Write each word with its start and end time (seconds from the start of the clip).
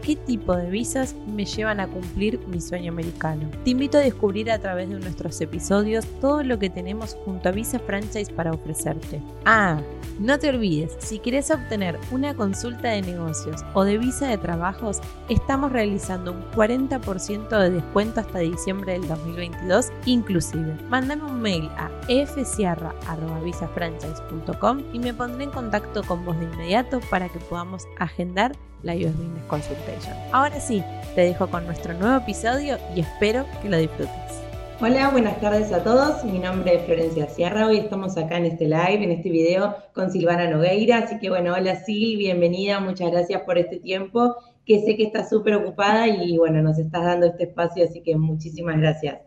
qué 0.00 0.16
tipo 0.16 0.56
de 0.56 0.70
visas 0.70 1.14
me 1.26 1.44
llevan 1.44 1.80
a 1.80 1.88
cumplir 1.88 2.40
mi 2.48 2.60
sueño 2.60 2.92
americano. 2.92 3.50
Te 3.64 3.70
invito 3.70 3.98
a 3.98 4.02
descubrir 4.02 4.50
a 4.50 4.58
través 4.58 4.88
de 4.88 4.98
nuestros 4.98 5.40
episodios 5.40 6.06
todo 6.20 6.42
lo 6.42 6.58
que 6.58 6.70
tenemos 6.70 7.14
junto 7.24 7.48
a 7.48 7.52
Visa 7.52 7.78
Franchise 7.78 8.32
para 8.32 8.52
ofrecerte. 8.52 9.22
Ah, 9.44 9.80
no 10.18 10.38
te 10.38 10.48
olvides, 10.50 10.96
si 10.98 11.18
quieres 11.18 11.50
obtener 11.50 11.98
una 12.10 12.34
consulta 12.34 12.88
de 12.88 13.00
negocios 13.00 13.64
o 13.72 13.84
de 13.84 13.96
visa 13.96 14.28
de 14.28 14.36
trabajos, 14.36 15.00
estamos 15.30 15.72
realizando 15.72 16.32
un 16.32 16.42
40% 16.50 17.58
de 17.58 17.70
descuento 17.70 18.20
hasta 18.20 18.40
diciembre 18.40 18.92
del 18.92 19.08
2022 19.08 19.90
inclusive. 20.04 20.76
Mándame 20.90 21.24
un 21.24 21.40
mail 21.40 21.70
a 21.78 21.88
fsierra.visafranchise.com 22.06 24.82
y 24.92 24.98
me 24.98 25.14
pondré 25.14 25.44
en 25.44 25.50
contacto 25.50 26.02
con 26.02 26.22
vos 26.24 26.36
de 26.38 26.44
inmediato 26.44 27.00
para 27.08 27.28
que 27.28 27.38
podamos 27.38 27.86
agendar 27.98 28.52
la 28.82 28.94
US 28.94 29.16
Business 29.16 29.44
Consultation. 29.46 30.16
Ahora 30.32 30.60
sí, 30.60 30.82
te 31.14 31.22
dejo 31.22 31.48
con 31.48 31.66
nuestro 31.66 31.94
nuevo 31.94 32.16
episodio 32.16 32.78
y 32.94 33.00
espero 33.00 33.46
que 33.62 33.68
lo 33.68 33.78
disfrutes. 33.78 34.40
Hola, 34.82 35.10
buenas 35.10 35.38
tardes 35.40 35.72
a 35.72 35.84
todos. 35.84 36.24
Mi 36.24 36.38
nombre 36.38 36.76
es 36.76 36.86
Florencia 36.86 37.28
Sierra. 37.28 37.66
Hoy 37.66 37.78
estamos 37.78 38.16
acá 38.16 38.38
en 38.38 38.46
este 38.46 38.64
live, 38.64 39.04
en 39.04 39.10
este 39.10 39.28
video 39.28 39.76
con 39.92 40.10
Silvana 40.10 40.48
Nogueira. 40.48 40.98
Así 40.98 41.18
que 41.18 41.28
bueno, 41.28 41.52
hola 41.52 41.76
Sil, 41.84 42.16
bienvenida. 42.16 42.80
Muchas 42.80 43.10
gracias 43.10 43.42
por 43.42 43.58
este 43.58 43.78
tiempo, 43.78 44.36
que 44.64 44.80
sé 44.80 44.96
que 44.96 45.04
estás 45.04 45.28
súper 45.28 45.56
ocupada 45.56 46.08
y 46.08 46.38
bueno, 46.38 46.62
nos 46.62 46.78
estás 46.78 47.04
dando 47.04 47.26
este 47.26 47.44
espacio, 47.44 47.84
así 47.84 48.02
que 48.02 48.16
muchísimas 48.16 48.78
gracias. 48.78 49.20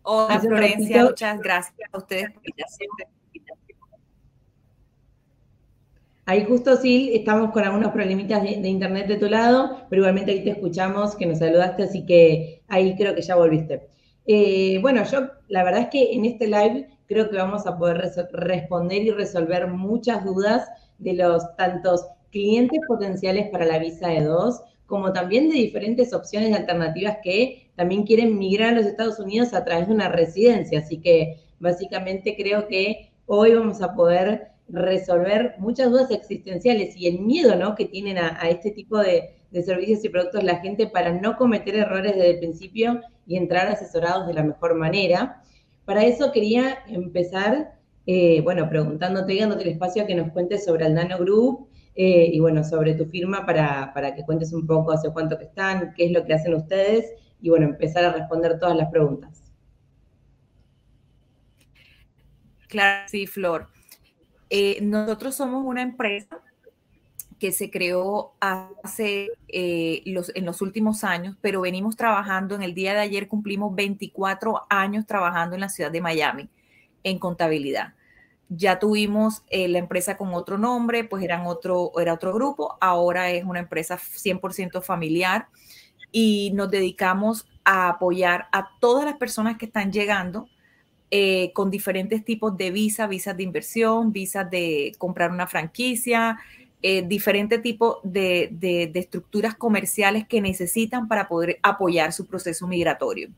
Hola 0.00 0.40
Florencia, 0.40 1.04
muchas 1.04 1.40
gracias 1.40 1.90
a 1.92 1.98
ustedes 1.98 2.30
por 2.30 2.42
la 2.56 2.66
Ahí 6.28 6.44
justo 6.44 6.76
sí, 6.76 7.12
estamos 7.14 7.52
con 7.52 7.62
algunos 7.62 7.92
problemitas 7.92 8.42
de, 8.42 8.68
internet 8.68 9.06
de 9.06 9.16
tu 9.16 9.28
lado, 9.28 9.86
pero 9.88 10.02
igualmente 10.02 10.32
ahí 10.32 10.42
te 10.42 10.50
escuchamos, 10.50 11.14
que 11.14 11.24
nos 11.24 11.38
saludaste, 11.38 11.84
así 11.84 12.04
que 12.04 12.62
ahí 12.66 12.96
creo 12.96 13.14
que 13.14 13.22
ya 13.22 13.36
volviste. 13.36 13.88
Eh, 14.26 14.80
bueno, 14.82 15.04
yo 15.04 15.28
la 15.46 15.62
verdad 15.62 15.82
es 15.82 15.88
que 15.88 16.14
en 16.14 16.24
este 16.24 16.48
live 16.48 16.88
creo 17.06 17.30
que 17.30 17.36
vamos 17.36 17.64
a 17.68 17.78
poder 17.78 18.12
responder 18.32 19.02
y 19.04 19.12
resolver 19.12 19.68
muchas 19.68 20.24
dudas 20.24 20.68
de 20.98 21.14
los 21.14 21.44
tantos 21.54 22.04
clientes 22.32 22.80
potenciales 22.88 23.48
para 23.50 23.64
la 23.64 23.78
visa 23.78 24.08
de 24.08 24.24
dos, 24.24 24.60
como 24.86 25.12
también 25.12 25.48
de 25.48 25.54
diferentes 25.54 26.12
opciones 26.12 26.52
alternativas 26.56 27.18
que 27.22 27.70
también 27.76 28.02
quieren 28.02 28.36
migrar 28.36 28.70
a 28.70 28.78
los 28.78 28.86
Estados 28.86 29.20
Unidos 29.20 29.54
a 29.54 29.64
través 29.64 29.86
de 29.86 29.94
una 29.94 30.08
residencia. 30.08 30.80
Así 30.80 31.00
que 31.00 31.38
básicamente 31.60 32.34
creo 32.36 32.66
que 32.66 33.12
hoy 33.26 33.54
vamos 33.54 33.80
a 33.80 33.94
poder 33.94 34.55
resolver 34.68 35.54
muchas 35.58 35.90
dudas 35.90 36.10
existenciales 36.10 36.96
y 36.96 37.06
el 37.06 37.20
miedo 37.20 37.54
¿no? 37.56 37.74
que 37.74 37.84
tienen 37.84 38.18
a, 38.18 38.38
este 38.48 38.70
tipo 38.70 38.98
de, 38.98 39.32
servicios 39.64 40.04
y 40.04 40.10
productos 40.10 40.44
la 40.44 40.56
gente 40.56 40.86
para 40.86 41.12
no 41.12 41.36
cometer 41.36 41.76
errores 41.76 42.14
desde 42.14 42.32
el 42.32 42.38
principio 42.40 43.00
y 43.26 43.36
entrar 43.36 43.68
asesorados 43.68 44.26
de 44.26 44.34
la 44.34 44.42
mejor 44.42 44.74
manera. 44.74 45.42
Para 45.86 46.04
eso 46.04 46.30
quería 46.30 46.78
empezar, 46.88 47.72
eh, 48.04 48.42
bueno, 48.42 48.68
preguntándote, 48.68 49.38
dándote 49.38 49.62
el 49.62 49.70
espacio 49.70 50.02
a 50.02 50.06
que 50.06 50.14
nos 50.14 50.30
cuentes 50.32 50.64
sobre 50.66 50.84
el 50.84 50.92
Nano 50.92 51.16
Group 51.16 51.68
eh, 51.94 52.28
y 52.30 52.38
bueno, 52.38 52.64
sobre 52.64 52.94
tu 52.94 53.06
firma 53.06 53.46
para, 53.46 53.92
para 53.94 54.14
que 54.14 54.24
cuentes 54.24 54.52
un 54.52 54.66
poco 54.66 54.92
hace 54.92 55.10
cuánto 55.10 55.38
que 55.38 55.44
están, 55.44 55.94
qué 55.94 56.04
es 56.04 56.12
lo 56.12 56.26
que 56.26 56.34
hacen 56.34 56.52
ustedes 56.52 57.14
y 57.40 57.48
bueno, 57.48 57.66
empezar 57.66 58.04
a 58.04 58.12
responder 58.12 58.58
todas 58.58 58.76
las 58.76 58.90
preguntas. 58.90 59.42
Claro, 62.68 63.08
sí, 63.08 63.26
Flor. 63.26 63.68
Eh, 64.50 64.78
nosotros 64.82 65.34
somos 65.34 65.64
una 65.64 65.82
empresa 65.82 66.40
que 67.38 67.52
se 67.52 67.70
creó 67.70 68.34
hace 68.40 69.28
eh, 69.48 70.02
los, 70.06 70.32
en 70.34 70.46
los 70.46 70.62
últimos 70.62 71.04
años, 71.04 71.36
pero 71.40 71.60
venimos 71.60 71.96
trabajando, 71.96 72.54
en 72.54 72.62
el 72.62 72.74
día 72.74 72.94
de 72.94 73.00
ayer 73.00 73.28
cumplimos 73.28 73.74
24 73.74 74.66
años 74.70 75.06
trabajando 75.06 75.54
en 75.54 75.60
la 75.60 75.68
ciudad 75.68 75.90
de 75.90 76.00
Miami 76.00 76.48
en 77.02 77.18
contabilidad. 77.18 77.94
Ya 78.48 78.78
tuvimos 78.78 79.42
eh, 79.48 79.68
la 79.68 79.78
empresa 79.78 80.16
con 80.16 80.32
otro 80.32 80.56
nombre, 80.56 81.04
pues 81.04 81.22
eran 81.22 81.46
otro, 81.46 81.92
era 82.00 82.14
otro 82.14 82.32
grupo, 82.32 82.78
ahora 82.80 83.30
es 83.30 83.44
una 83.44 83.58
empresa 83.58 83.98
100% 83.98 84.82
familiar 84.82 85.48
y 86.12 86.52
nos 86.54 86.70
dedicamos 86.70 87.46
a 87.64 87.88
apoyar 87.88 88.46
a 88.52 88.70
todas 88.80 89.04
las 89.04 89.16
personas 89.16 89.58
que 89.58 89.66
están 89.66 89.92
llegando 89.92 90.48
eh, 91.10 91.52
con 91.52 91.70
diferentes 91.70 92.24
tipos 92.24 92.56
de 92.56 92.72
visa, 92.72 93.06
visas 93.06 93.36
de 93.36 93.44
inversión, 93.44 94.12
visas 94.12 94.50
de 94.50 94.92
comprar 94.98 95.30
una 95.30 95.46
franquicia, 95.46 96.38
eh, 96.82 97.02
diferentes 97.06 97.62
tipos 97.62 97.98
de, 98.02 98.90
estructuras 98.94 99.54
comerciales 99.54 100.26
que 100.26 100.40
necesitan 100.40 101.08
para 101.08 101.28
poder 101.28 101.58
apoyar 101.62 102.12
su 102.12 102.26
proceso 102.26 102.66
migratorio. 102.66 103.30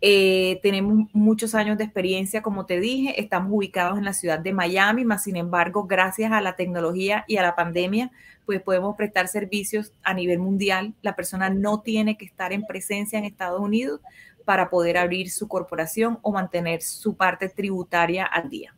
Eh, 0.00 0.58
tenemos 0.62 1.08
muchos 1.12 1.54
años 1.54 1.78
de 1.78 1.84
experiencia, 1.84 2.42
como 2.42 2.66
te 2.66 2.78
dije, 2.78 3.20
estamos 3.20 3.52
ubicados 3.52 3.98
en 3.98 4.04
la 4.04 4.12
ciudad 4.12 4.38
de 4.38 4.52
Miami, 4.52 5.04
más 5.04 5.24
sin 5.24 5.36
embargo, 5.36 5.86
gracias 5.86 6.32
a 6.32 6.40
la 6.40 6.56
tecnología 6.56 7.24
y 7.26 7.36
a 7.36 7.42
la 7.42 7.54
pandemia, 7.54 8.10
pues 8.46 8.60
podemos 8.60 8.96
prestar 8.96 9.28
servicios 9.28 9.92
a 10.02 10.12
nivel 10.12 10.40
mundial. 10.40 10.94
La 11.02 11.14
persona 11.14 11.50
no 11.50 11.80
tiene 11.80 12.16
que 12.16 12.24
estar 12.24 12.52
en 12.52 12.66
presencia 12.66 13.18
en 13.18 13.24
Estados 13.24 13.60
Unidos 13.60 14.00
para 14.44 14.70
poder 14.70 14.96
abrir 14.96 15.30
su 15.30 15.48
corporación 15.48 16.18
o 16.22 16.32
mantener 16.32 16.82
su 16.82 17.16
parte 17.16 17.48
tributaria 17.48 18.24
al 18.24 18.48
día. 18.48 18.74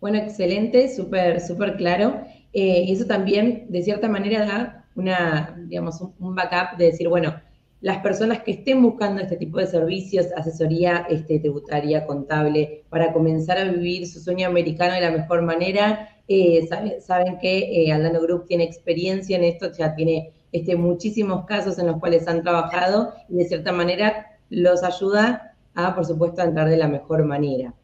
Bueno, 0.00 0.18
excelente, 0.18 0.88
súper, 0.94 1.40
súper 1.40 1.76
claro. 1.76 2.22
Eh, 2.52 2.86
eso 2.88 3.04
también, 3.06 3.66
de 3.68 3.82
cierta 3.82 4.08
manera, 4.08 4.46
da 4.46 4.86
una, 4.94 5.56
digamos, 5.66 6.00
un 6.00 6.34
backup 6.34 6.78
de 6.78 6.86
decir, 6.86 7.08
bueno, 7.08 7.34
las 7.80 7.98
personas 7.98 8.42
que 8.42 8.52
estén 8.52 8.82
buscando 8.82 9.22
este 9.22 9.36
tipo 9.36 9.58
de 9.58 9.66
servicios, 9.66 10.26
asesoría 10.36 11.06
este, 11.08 11.38
tributaria, 11.38 12.06
contable, 12.06 12.84
para 12.90 13.12
comenzar 13.12 13.58
a 13.58 13.64
vivir 13.64 14.06
su 14.06 14.20
sueño 14.20 14.48
americano 14.48 14.94
de 14.94 15.00
la 15.00 15.10
mejor 15.10 15.42
manera, 15.42 16.08
eh, 16.28 16.68
saben, 17.00 17.38
que 17.38 17.58
eh, 17.58 17.92
Aldano 17.92 18.20
Group 18.20 18.46
tiene 18.46 18.64
experiencia 18.64 19.36
en 19.36 19.44
esto, 19.44 19.72
ya 19.72 19.94
tiene 19.94 20.32
este, 20.52 20.76
muchísimos 20.76 21.44
casos 21.46 21.78
en 21.78 21.86
los 21.86 21.98
cuales 21.98 22.26
han 22.26 22.42
trabajado 22.42 23.14
y 23.28 23.36
de 23.36 23.44
cierta 23.44 23.72
manera 23.72 24.26
los 24.48 24.82
ayuda 24.82 25.56
a, 25.74 25.94
por 25.94 26.04
supuesto, 26.04 26.42
a 26.42 26.44
entrar 26.44 26.68
de 26.68 26.76
la 26.76 26.88
mejor 26.88 27.24
manera. 27.24 27.74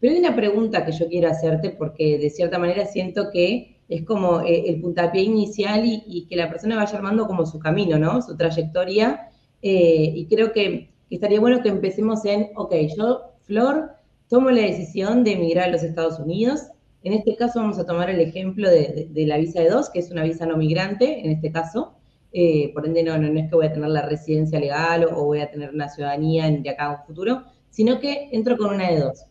Pero 0.00 0.12
hay 0.12 0.18
una 0.18 0.36
pregunta 0.36 0.84
que 0.84 0.92
yo 0.92 1.08
quiero 1.08 1.28
hacerte 1.28 1.70
porque 1.70 2.18
de 2.18 2.30
cierta 2.30 2.58
manera 2.58 2.84
siento 2.86 3.30
que 3.32 3.78
es 3.88 4.04
como 4.04 4.40
eh, 4.40 4.64
el 4.66 4.80
puntapié 4.80 5.22
inicial 5.22 5.82
y, 5.84 6.26
que 6.28 6.36
la 6.36 6.48
persona 6.48 6.76
vaya 6.76 6.96
armando 6.96 7.26
como 7.26 7.46
su 7.46 7.58
camino, 7.58 7.98
¿no? 7.98 8.20
Su 8.20 8.36
trayectoria. 8.36 9.30
Eh, 9.62 10.12
y 10.14 10.26
creo 10.26 10.52
que, 10.52 10.90
estaría 11.08 11.40
bueno 11.40 11.62
que 11.62 11.68
empecemos 11.68 12.24
en, 12.24 12.50
ok, 12.56 12.74
yo, 12.96 13.32
Flor, 13.42 13.92
tomo 14.28 14.50
la 14.50 14.62
decisión 14.62 15.22
de 15.22 15.34
emigrar 15.34 15.68
a 15.68 15.72
los 15.72 15.84
Estados 15.84 16.18
Unidos. 16.18 16.62
En 17.04 17.12
este 17.12 17.36
caso 17.36 17.60
vamos 17.60 17.78
a 17.78 17.86
tomar 17.86 18.10
el 18.10 18.20
ejemplo 18.20 18.68
de 18.68 19.08
la 19.14 19.38
visa 19.38 19.60
de 19.60 19.70
dos, 19.70 19.90
que 19.90 20.00
es 20.00 20.10
una 20.10 20.24
visa 20.24 20.46
no 20.46 20.56
migrante, 20.56 21.20
en 21.24 21.30
este 21.30 21.52
caso. 21.52 21.95
Eh, 22.32 22.70
por 22.74 22.86
ende 22.86 23.02
no, 23.02 23.16
no, 23.16 23.26
es 23.38 23.48
que 23.48 23.56
voy 23.56 23.66
a 23.66 23.72
tener 23.72 23.88
la 23.88 24.02
residencia 24.02 24.60
legal 24.60 25.04
o, 25.04 25.24
voy 25.24 25.40
a 25.40 25.50
tener 25.50 25.70
una 25.70 25.88
ciudadanía 25.88 26.50
de 26.50 26.70
acá 26.70 26.86
a 26.86 26.90
un 27.00 27.06
futuro, 27.06 27.44
sino 27.70 27.98
que 28.00 28.28
entro 28.32 28.56
con 28.56 28.74
una 28.74 28.90
de 28.90 29.00
dos. 29.00 29.24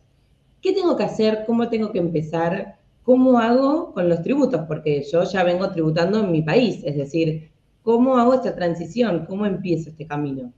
¿Qué 0.62 0.74
tengo 0.74 0.96
que 0.98 1.04
hacer? 1.04 1.44
¿Cómo 1.46 1.70
tengo 1.70 1.92
que 1.92 2.00
empezar? 2.00 2.78
¿Cómo 3.04 3.38
hago 3.38 3.94
con 3.94 4.10
los 4.10 4.24
tributos? 4.24 4.62
Porque 4.68 5.04
yo 5.04 5.24
ya 5.24 5.44
vengo 5.44 5.70
tributando 5.70 6.20
en 6.22 6.32
mi 6.32 6.42
país, 6.42 6.82
es 6.84 6.96
decir, 6.96 7.52
¿cómo 7.84 8.18
hago 8.18 8.34
esta 8.34 8.56
transición? 8.56 9.26
¿Cómo 9.28 9.46
empiezo 9.46 9.92
este 9.92 10.08
camino? 10.08 10.52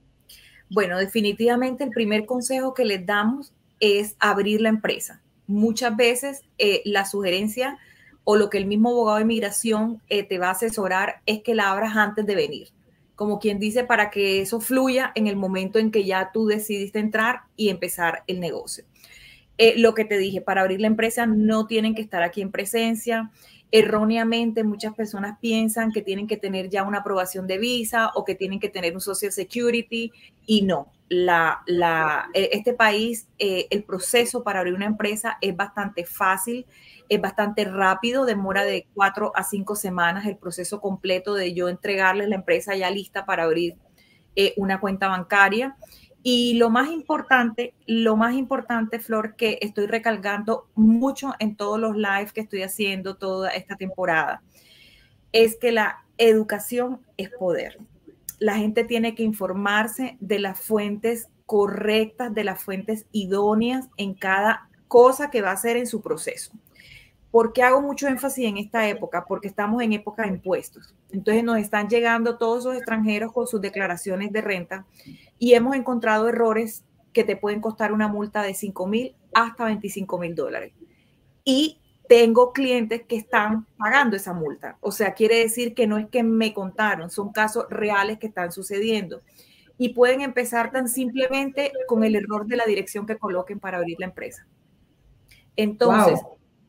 Bueno, 0.69 0.97
definitivamente 0.97 1.83
el 1.83 1.91
primer 1.91 2.25
consejo 2.25 2.73
que 2.73 2.85
les 2.85 3.05
damos 3.05 3.53
es 3.79 4.15
abrir 4.19 4.61
la 4.61 4.69
empresa. 4.69 5.21
Muchas 5.45 5.95
veces 5.95 6.41
eh, 6.57 6.81
la 6.85 7.05
sugerencia 7.05 7.77
o 8.29 8.35
lo 8.35 8.49
que 8.49 8.57
el 8.57 8.65
mismo 8.65 8.89
abogado 8.89 9.19
de 9.19 9.23
migración 9.23 10.01
eh, 10.09 10.21
te 10.21 10.37
va 10.37 10.49
a 10.49 10.51
asesorar 10.51 11.21
es 11.25 11.41
que 11.43 11.55
la 11.55 11.71
abras 11.71 11.95
antes 11.95 12.25
de 12.25 12.35
venir. 12.35 12.67
Como 13.15 13.39
quien 13.39 13.57
dice, 13.57 13.85
para 13.85 14.09
que 14.09 14.41
eso 14.41 14.59
fluya 14.59 15.13
en 15.15 15.27
el 15.27 15.37
momento 15.37 15.79
en 15.79 15.91
que 15.91 16.03
ya 16.03 16.31
tú 16.33 16.45
decidiste 16.45 16.99
entrar 16.99 17.43
y 17.55 17.69
empezar 17.69 18.23
el 18.27 18.41
negocio. 18.41 18.83
Eh, 19.57 19.75
lo 19.77 19.93
que 19.93 20.03
te 20.03 20.17
dije, 20.17 20.41
para 20.41 20.59
abrir 20.59 20.81
la 20.81 20.87
empresa 20.87 21.25
no 21.25 21.67
tienen 21.67 21.95
que 21.95 22.01
estar 22.01 22.21
aquí 22.21 22.41
en 22.41 22.51
presencia. 22.51 23.31
Erróneamente 23.71 24.65
muchas 24.65 24.93
personas 24.93 25.37
piensan 25.39 25.93
que 25.93 26.01
tienen 26.01 26.27
que 26.27 26.35
tener 26.35 26.69
ya 26.69 26.83
una 26.83 26.97
aprobación 26.97 27.47
de 27.47 27.59
visa 27.59 28.11
o 28.13 28.25
que 28.25 28.35
tienen 28.35 28.59
que 28.59 28.67
tener 28.67 28.93
un 28.93 28.99
social 28.99 29.31
security 29.31 30.11
y 30.45 30.63
no. 30.63 30.91
La, 31.09 31.61
la, 31.65 32.29
e, 32.33 32.49
este 32.53 32.73
país, 32.73 33.27
eh, 33.39 33.67
el 33.69 33.83
proceso 33.83 34.43
para 34.43 34.59
abrir 34.59 34.73
una 34.73 34.85
empresa 34.85 35.37
es 35.41 35.55
bastante 35.55 36.05
fácil, 36.05 36.65
es 37.09 37.21
bastante 37.21 37.65
rápido, 37.65 38.25
demora 38.25 38.63
de 38.63 38.87
cuatro 38.93 39.31
a 39.35 39.43
cinco 39.43 39.75
semanas 39.75 40.25
el 40.25 40.37
proceso 40.37 40.81
completo 40.81 41.33
de 41.33 41.53
yo 41.53 41.69
entregarles 41.69 42.27
la 42.27 42.35
empresa 42.35 42.75
ya 42.75 42.91
lista 42.91 43.25
para 43.25 43.43
abrir 43.43 43.75
eh, 44.35 44.53
una 44.57 44.79
cuenta 44.79 45.07
bancaria. 45.07 45.77
Y 46.23 46.55
lo 46.55 46.69
más 46.69 46.89
importante, 46.89 47.73
lo 47.85 48.17
más 48.17 48.35
importante, 48.35 48.99
Flor, 48.99 49.35
que 49.35 49.59
estoy 49.61 49.87
recalcando 49.87 50.67
mucho 50.75 51.33
en 51.39 51.55
todos 51.55 51.79
los 51.79 51.95
lives 51.95 52.33
que 52.33 52.41
estoy 52.41 52.63
haciendo 52.63 53.15
toda 53.15 53.51
esta 53.51 53.77
temporada, 53.77 54.41
es 55.31 55.55
que 55.57 55.71
la 55.71 56.03
educación 56.17 56.99
es 57.15 57.29
poder 57.29 57.77
la 58.39 58.55
gente 58.55 58.83
tiene 58.83 59.15
que 59.15 59.23
informarse 59.23 60.17
de 60.19 60.39
las 60.39 60.59
fuentes 60.59 61.29
correctas, 61.45 62.33
de 62.33 62.43
las 62.43 62.63
fuentes 62.63 63.05
idóneas 63.11 63.89
en 63.97 64.13
cada 64.13 64.69
cosa 64.87 65.29
que 65.29 65.41
va 65.41 65.51
a 65.51 65.53
hacer 65.53 65.77
en 65.77 65.87
su 65.87 66.01
proceso. 66.01 66.51
¿Por 67.31 67.53
qué 67.53 67.63
hago 67.63 67.81
mucho 67.81 68.07
énfasis 68.07 68.45
en 68.45 68.57
esta 68.57 68.87
época? 68.87 69.25
Porque 69.27 69.47
estamos 69.47 69.81
en 69.81 69.93
época 69.93 70.23
de 70.23 70.29
impuestos. 70.29 70.95
Entonces 71.11 71.43
nos 71.43 71.57
están 71.57 71.89
llegando 71.89 72.37
todos 72.37 72.65
los 72.65 72.75
extranjeros 72.75 73.31
con 73.33 73.47
sus 73.47 73.61
declaraciones 73.61 74.31
de 74.31 74.41
renta 74.41 74.85
y 75.37 75.53
hemos 75.53 75.75
encontrado 75.75 76.29
errores 76.29 76.83
que 77.13 77.23
te 77.23 77.35
pueden 77.35 77.61
costar 77.61 77.91
una 77.91 78.07
multa 78.07 78.43
de 78.43 78.53
5 78.53 78.87
mil 78.87 79.15
hasta 79.33 79.65
25 79.65 80.17
mil 80.19 80.35
dólares. 80.35 80.73
Y 81.43 81.79
tengo 82.07 82.53
clientes 82.53 83.03
que 83.07 83.17
están 83.17 83.65
pagando 83.77 84.15
esa 84.15 84.33
multa. 84.33 84.77
O 84.81 84.91
sea, 84.91 85.13
quiere 85.13 85.39
decir 85.39 85.73
que 85.73 85.87
no 85.87 85.97
es 85.97 86.07
que 86.07 86.23
me 86.23 86.53
contaron, 86.53 87.09
son 87.09 87.31
casos 87.31 87.65
reales 87.69 88.17
que 88.17 88.27
están 88.27 88.51
sucediendo. 88.51 89.21
Y 89.77 89.89
pueden 89.89 90.21
empezar 90.21 90.71
tan 90.71 90.89
simplemente 90.89 91.71
con 91.87 92.03
el 92.03 92.15
error 92.15 92.47
de 92.47 92.55
la 92.55 92.65
dirección 92.65 93.05
que 93.05 93.17
coloquen 93.17 93.59
para 93.59 93.77
abrir 93.77 93.97
la 93.99 94.07
empresa. 94.07 94.47
Entonces, 95.55 96.19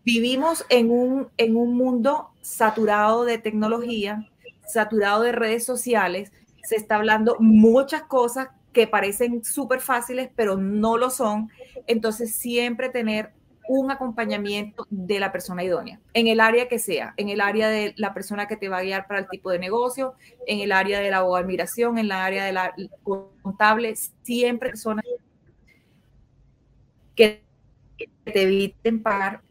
vivimos 0.04 0.64
en 0.68 0.90
un, 0.90 1.28
en 1.36 1.56
un 1.56 1.74
mundo 1.76 2.30
saturado 2.42 3.24
de 3.24 3.38
tecnología, 3.38 4.28
saturado 4.66 5.22
de 5.22 5.32
redes 5.32 5.64
sociales. 5.64 6.32
Se 6.62 6.76
está 6.76 6.96
hablando 6.96 7.36
muchas 7.38 8.02
cosas 8.02 8.48
que 8.72 8.86
parecen 8.86 9.42
súper 9.44 9.80
fáciles, 9.80 10.30
pero 10.36 10.56
no 10.56 10.98
lo 10.98 11.10
son. 11.10 11.48
Entonces, 11.86 12.34
siempre 12.34 12.90
tener 12.90 13.32
un 13.68 13.90
acompañamiento 13.90 14.86
de 14.88 15.20
la 15.20 15.30
persona 15.30 15.62
idónea, 15.62 16.00
en 16.14 16.26
el 16.26 16.40
área 16.40 16.68
que 16.68 16.78
sea, 16.78 17.12
en 17.18 17.28
el 17.28 17.40
área 17.40 17.68
de 17.68 17.92
la 17.96 18.14
persona 18.14 18.48
que 18.48 18.56
te 18.56 18.68
va 18.68 18.78
a 18.78 18.82
guiar 18.82 19.06
para 19.06 19.20
el 19.20 19.28
tipo 19.28 19.50
de 19.50 19.58
negocio, 19.58 20.14
en 20.46 20.60
el 20.60 20.72
área 20.72 21.00
de 21.00 21.10
la 21.10 21.18
abogada 21.18 21.42
de 21.42 21.48
migración, 21.48 21.98
en 21.98 22.08
la 22.08 22.24
área 22.24 22.44
de 22.44 22.52
la 22.52 22.74
contable, 23.42 23.94
siempre 24.22 24.70
personas 24.70 25.04
que 27.14 27.42
te 28.24 28.42
eviten 28.42 29.02
pagar. 29.02 29.42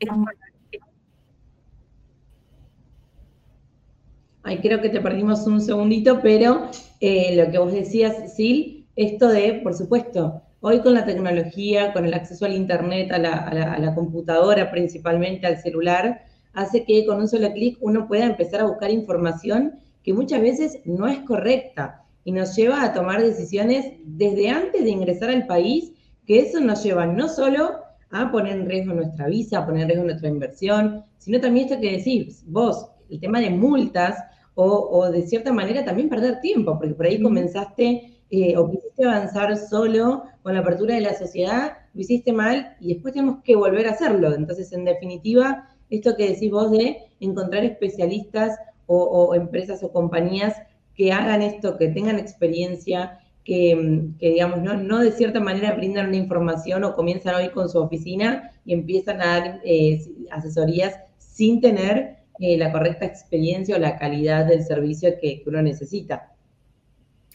Ay, 4.41 4.59
creo 4.59 4.81
que 4.81 4.89
te 4.89 5.01
perdimos 5.01 5.45
un 5.45 5.61
segundito, 5.61 6.21
pero 6.21 6.71
eh, 7.01 7.35
lo 7.35 7.51
que 7.51 7.57
vos 7.57 7.73
decías, 7.73 8.33
Sil, 8.33 8.87
esto 8.95 9.27
de, 9.27 9.59
por 9.61 9.75
supuesto, 9.75 10.41
Hoy 10.59 10.79
con 10.79 10.95
la 10.95 11.05
tecnología, 11.05 11.93
con 11.93 12.05
el 12.05 12.15
acceso 12.15 12.45
al 12.45 12.55
Internet, 12.55 13.11
a 13.11 13.19
la, 13.19 13.93
computadora 13.93 14.71
principalmente, 14.71 15.45
al 15.45 15.61
celular, 15.61 16.21
hace 16.53 16.83
que 16.83 17.05
con 17.05 17.19
un 17.19 17.27
solo 17.27 17.53
clic 17.53 17.77
uno 17.79 18.07
pueda 18.07 18.25
empezar 18.25 18.61
a 18.61 18.65
buscar 18.65 18.89
información 18.89 19.79
que 20.01 20.13
muchas 20.13 20.41
veces 20.41 20.79
no 20.85 21.07
es 21.07 21.19
correcta 21.19 22.03
y 22.23 22.31
nos 22.31 22.55
lleva 22.55 22.83
a 22.83 22.91
tomar 22.91 23.21
decisiones 23.21 23.93
desde 24.03 24.49
antes 24.49 24.83
de 24.83 24.89
ingresar 24.89 25.29
al 25.29 25.45
país, 25.45 25.91
que 26.25 26.39
eso 26.39 26.59
nos 26.59 26.83
lleva 26.83 27.05
no 27.05 27.29
solo 27.29 27.75
a 28.09 28.31
poner 28.31 28.57
en 28.57 28.67
riesgo 28.67 28.95
nuestra 28.95 29.27
visa, 29.27 29.59
a 29.59 29.65
poner 29.67 29.83
en 29.83 29.87
riesgo 29.89 30.05
nuestra 30.05 30.29
inversión, 30.29 31.03
sino 31.19 31.39
también 31.39 31.67
esto 31.67 31.79
que 31.79 31.97
decís, 31.97 32.43
vos, 32.47 32.89
el 33.11 33.19
tema 33.19 33.39
de 33.39 33.51
multas 33.51 34.17
o, 34.55 35.07
de 35.11 35.21
cierta 35.27 35.53
manera 35.53 35.85
también 35.85 36.09
perder 36.09 36.41
tiempo, 36.41 36.79
porque 36.79 36.95
por 36.95 37.05
ahí 37.05 37.21
comenzaste 37.21 38.16
eh, 38.29 38.57
o 38.57 38.69
quisiste 38.69 39.05
avanzar 39.05 39.55
solo 39.57 40.23
con 40.43 40.53
la 40.53 40.59
apertura 40.59 40.95
de 40.95 41.01
la 41.01 41.13
sociedad, 41.13 41.77
lo 41.93 42.01
hiciste 42.01 42.33
mal 42.33 42.75
y 42.79 42.93
después 42.93 43.13
tenemos 43.13 43.41
que 43.43 43.55
volver 43.55 43.87
a 43.87 43.91
hacerlo. 43.91 44.33
Entonces, 44.33 44.71
en 44.73 44.85
definitiva, 44.85 45.69
esto 45.89 46.15
que 46.15 46.29
decís 46.29 46.51
vos 46.51 46.71
de 46.71 46.97
encontrar 47.19 47.63
especialistas 47.63 48.57
o, 48.85 49.35
empresas 49.35 49.83
o 49.83 49.91
compañías 49.91 50.55
que 50.95 51.11
hagan 51.11 51.41
esto, 51.41 51.77
que 51.77 51.89
tengan 51.89 52.19
experiencia, 52.19 53.19
que, 53.43 54.11
digamos, 54.19 54.61
no, 54.61 54.75
no, 54.75 54.99
de 54.99 55.11
cierta 55.11 55.39
manera 55.39 55.73
brindan 55.73 56.07
una 56.07 56.17
información 56.17 56.83
o 56.83 56.95
comienzan 56.95 57.35
hoy 57.35 57.49
con 57.49 57.69
su 57.69 57.79
oficina 57.79 58.51
y 58.65 58.73
empiezan 58.73 59.21
a 59.21 59.25
dar 59.25 59.61
eh, 59.63 60.01
asesorías 60.31 60.95
sin 61.17 61.61
tener 61.61 62.17
eh, 62.39 62.57
la 62.57 62.71
correcta 62.71 63.05
experiencia 63.05 63.75
o 63.75 63.79
la 63.79 63.97
calidad 63.97 64.45
del 64.45 64.63
servicio 64.63 65.17
que 65.19 65.43
uno 65.45 65.61
necesita. 65.61 66.33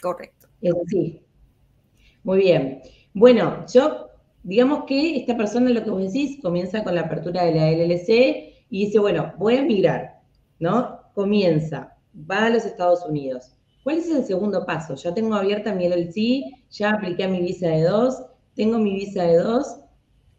Correcto. 0.00 0.41
Sí. 0.62 1.20
Muy 2.24 2.38
bien. 2.38 2.80
Bueno, 3.14 3.64
yo, 3.72 4.08
digamos 4.42 4.84
que 4.86 5.16
esta 5.16 5.36
persona, 5.36 5.70
lo 5.70 5.82
que 5.84 5.90
vos 5.90 6.02
decís, 6.02 6.38
comienza 6.40 6.82
con 6.84 6.94
la 6.94 7.02
apertura 7.02 7.44
de 7.44 7.54
la 7.54 7.70
LLC 7.70 8.66
y 8.70 8.86
dice, 8.86 8.98
bueno, 8.98 9.32
voy 9.38 9.56
a 9.56 9.62
migrar, 9.64 10.20
¿no? 10.58 11.00
Comienza, 11.14 11.96
va 12.14 12.46
a 12.46 12.50
los 12.50 12.64
Estados 12.64 13.04
Unidos. 13.06 13.52
¿Cuál 13.82 13.98
es 13.98 14.08
el 14.10 14.24
segundo 14.24 14.64
paso? 14.64 14.94
Ya 14.94 15.12
tengo 15.12 15.34
abierta 15.34 15.74
mi 15.74 15.86
LLC, 15.86 16.42
ya 16.70 16.90
apliqué 16.92 17.24
a 17.24 17.28
mi 17.28 17.40
visa 17.40 17.68
de 17.68 17.82
dos, 17.82 18.22
tengo 18.54 18.78
mi 18.78 18.94
visa 18.94 19.24
de 19.24 19.36
dos. 19.38 19.66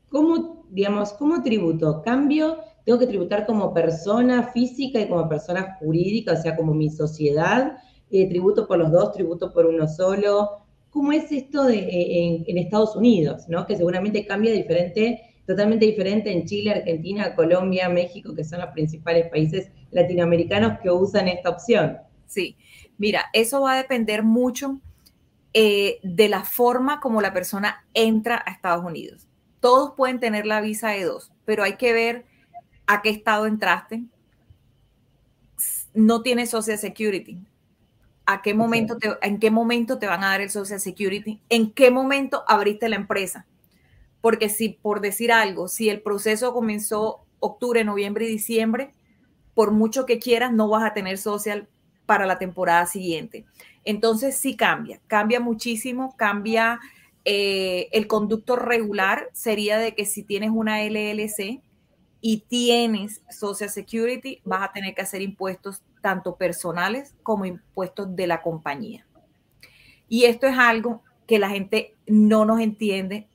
¿Cómo, 0.09 0.65
digamos, 0.69 1.13
cómo 1.13 1.41
tributo? 1.43 2.01
¿Cambio? 2.03 2.57
¿Tengo 2.85 2.99
que 2.99 3.07
tributar 3.07 3.45
como 3.45 3.73
persona 3.73 4.43
física 4.51 4.99
y 5.01 5.07
como 5.09 5.27
persona 5.29 5.77
jurídica, 5.79 6.33
o 6.33 6.37
sea, 6.41 6.55
como 6.55 6.73
mi 6.73 6.89
sociedad? 6.89 7.77
Eh, 8.15 8.29
tributo 8.29 8.67
por 8.67 8.77
los 8.77 8.91
dos, 8.91 9.11
tributo 9.11 9.51
por 9.51 9.65
uno 9.65 9.87
solo. 9.87 10.67
¿Cómo 10.91 11.11
es 11.13 11.31
esto 11.31 11.63
de, 11.63 11.79
eh, 11.79 12.43
en, 12.45 12.57
Estados 12.59 12.95
Unidos, 12.95 13.45
¿no? 13.47 13.65
que 13.65 13.75
seguramente 13.75 14.27
cambia 14.27 14.53
diferente, 14.53 15.33
totalmente 15.47 15.87
diferente 15.87 16.31
en 16.31 16.45
Chile, 16.45 16.69
Argentina, 16.69 17.33
Colombia, 17.33 17.89
México, 17.89 18.35
que 18.35 18.43
son 18.43 18.59
los 18.59 18.69
principales 18.69 19.31
países 19.31 19.71
latinoamericanos 19.89 20.77
que 20.79 20.91
usan 20.91 21.27
esta 21.27 21.49
opción? 21.49 21.97
Sí, 22.27 22.55
mira, 22.99 23.25
eso 23.33 23.61
va 23.61 23.73
a 23.73 23.77
depender 23.77 24.21
mucho 24.21 24.79
eh, 25.55 25.97
de 26.03 26.29
la 26.29 26.43
forma 26.43 26.99
como 26.99 27.19
la 27.19 27.33
persona 27.33 27.83
entra 27.95 28.43
a 28.45 28.51
Estados 28.51 28.85
Unidos. 28.85 29.27
Todos 29.59 29.93
pueden 29.97 30.19
tener 30.19 30.45
la 30.45 30.61
visa 30.61 30.91
de 30.91 31.05
dos, 31.05 31.31
pero 31.45 31.63
hay 31.63 31.77
que 31.77 31.93
ver 31.93 32.25
a 32.85 33.01
qué 33.01 33.09
estado 33.09 33.47
entraste. 33.47 34.03
No 35.95 36.21
tiene 36.21 36.45
Social 36.45 36.77
Security 36.77 37.39
a 38.25 38.41
qué 38.41 38.53
momento 38.53 38.97
te, 38.97 39.09
en 39.21 39.39
qué 39.39 39.51
momento 39.51 39.99
te 39.99 40.07
van 40.07 40.23
a 40.23 40.29
dar 40.29 40.41
el 40.41 40.49
Social 40.49 40.79
Security, 40.79 41.41
en 41.49 41.71
qué 41.71 41.91
momento 41.91 42.43
abriste 42.47 42.89
la 42.89 42.95
empresa. 42.95 43.45
Porque 44.21 44.49
si, 44.49 44.69
por 44.69 45.01
decir 45.01 45.31
algo, 45.31 45.67
si 45.67 45.89
el 45.89 46.01
proceso 46.01 46.53
comenzó 46.53 47.25
octubre, 47.39 47.83
noviembre 47.83 48.25
y 48.25 48.29
diciembre, 48.29 48.93
por 49.53 49.71
mucho 49.71 50.05
que 50.05 50.19
quieras, 50.19 50.53
no 50.53 50.69
vas 50.69 50.83
a 50.83 50.93
tener 50.93 51.17
social 51.17 51.67
para 52.05 52.25
la 52.25 52.39
temporada 52.39 52.85
siguiente. 52.85 53.45
Entonces 53.83 54.35
sí 54.37 54.55
cambia, 54.55 55.01
cambia 55.07 55.39
muchísimo, 55.39 56.15
cambia 56.15 56.79
eh, 57.25 57.89
el 57.91 58.07
conducto 58.07 58.55
regular, 58.55 59.29
sería 59.33 59.77
de 59.77 59.93
que 59.93 60.05
si 60.05 60.23
tienes 60.23 60.51
una 60.51 60.83
LLC 60.83 61.61
y 62.21 62.45
tienes 62.47 63.21
Social 63.29 63.69
Security, 63.69 64.41
vas 64.45 64.63
a 64.63 64.71
tener 64.71 64.95
que 64.95 65.01
hacer 65.01 65.21
impuestos 65.21 65.81
tanto 66.03 66.35
personales 66.35 67.15
como 67.23 67.45
impuestos 67.45 68.13
de 68.13 68.27
la 68.27 68.41
compañía. 68.41 69.07
Y 70.09 70.25
esto 70.25 70.47
es 70.47 70.57
algo 70.57 71.01
que 71.25 71.39
la 71.39 71.49
gente 71.49 71.95
no 72.05 72.43
nos 72.43 72.59
entiende 72.59 73.29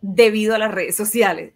debido 0.00 0.54
a 0.54 0.58
las 0.58 0.72
redes 0.72 0.96
sociales. 0.96 1.52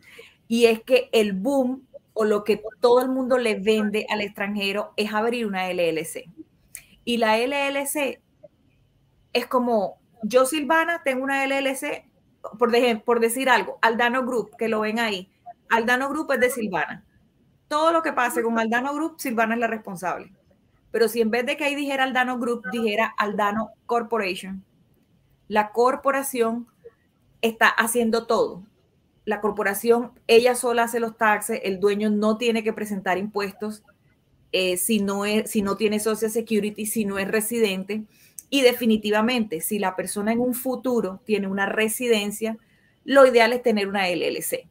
Y 0.49 0.67
es 0.67 0.83
que 0.83 1.09
el 1.13 1.33
boom 1.33 1.87
o 2.13 2.27
lo 2.27 2.45
que 2.45 2.63
todo 2.81 3.01
el 3.01 3.09
mundo 3.09 3.39
le 3.39 3.55
vende 3.55 4.07
al 4.11 4.21
extranjero 4.21 4.93
es 4.97 5.15
abrir 5.15 5.47
una 5.47 5.73
LLC. 5.73 6.27
Y 7.05 7.17
la 7.17 7.39
LLC 7.39 8.21
es 9.33 9.47
como, 9.47 9.99
yo 10.23 10.45
Silvana 10.45 11.03
tengo 11.03 11.25
una 11.25 11.47
LLC, 11.47 12.05
por, 12.59 12.71
por 13.05 13.21
decir 13.21 13.49
algo, 13.49 13.79
Aldano 13.81 14.27
Group, 14.27 14.57
que 14.59 14.69
lo 14.69 14.81
ven 14.81 14.99
ahí. 14.99 15.31
Aldano 15.71 16.11
Group 16.11 16.33
es 16.33 16.41
de 16.41 16.51
Silvana. 16.51 17.07
Todo 17.67 17.93
lo 17.93 18.03
que 18.03 18.13
pase 18.13 18.43
con 18.43 18.59
Aldano 18.59 18.93
Group, 18.93 19.15
Silvana 19.19 19.55
es 19.55 19.61
la 19.61 19.69
responsable. 19.69 20.31
Pero 20.91 21.09
si 21.09 21.21
en 21.21 21.31
vez 21.31 21.47
de 21.47 21.57
que 21.57 21.65
ahí 21.65 21.75
dijera 21.75 22.05
Aldano 22.05 22.39
Group, 22.39 22.65
dijera 22.73 23.15
Aldano 23.17 23.71
Corporation, 23.87 24.65
la 25.49 25.73
corporación 25.73 26.67
está 27.43 27.69
haciendo 27.69 28.27
todo. 28.27 28.63
La 29.25 29.41
corporación, 29.41 30.13
ella 30.27 30.55
sola 30.55 30.85
hace 30.85 31.01
los 31.01 31.17
taxes, 31.17 31.61
el 31.65 31.81
dueño 31.81 32.11
no 32.11 32.37
tiene 32.37 32.65
que 32.65 32.73
presentar 32.73 33.19
impuestos 33.19 33.83
eh, 34.53 34.77
si, 34.77 35.01
no 35.01 35.25
es, 35.25 35.51
si 35.51 35.63
no 35.63 35.77
tiene 35.77 36.01
Social 36.01 36.31
Security, 36.31 36.87
si 36.87 37.05
no 37.05 37.19
es 37.19 37.29
residente. 37.29 38.03
Y 38.49 38.63
definitivamente, 38.63 39.61
si 39.61 39.79
la 39.79 39.95
persona 39.95 40.33
en 40.33 40.41
un 40.41 40.55
futuro 40.55 41.21
tiene 41.25 41.47
una 41.47 41.67
residencia, 41.67 42.59
lo 43.05 43.27
ideal 43.27 43.53
es 43.53 43.63
tener 43.63 43.87
una 43.89 44.09
LLC. 44.09 44.67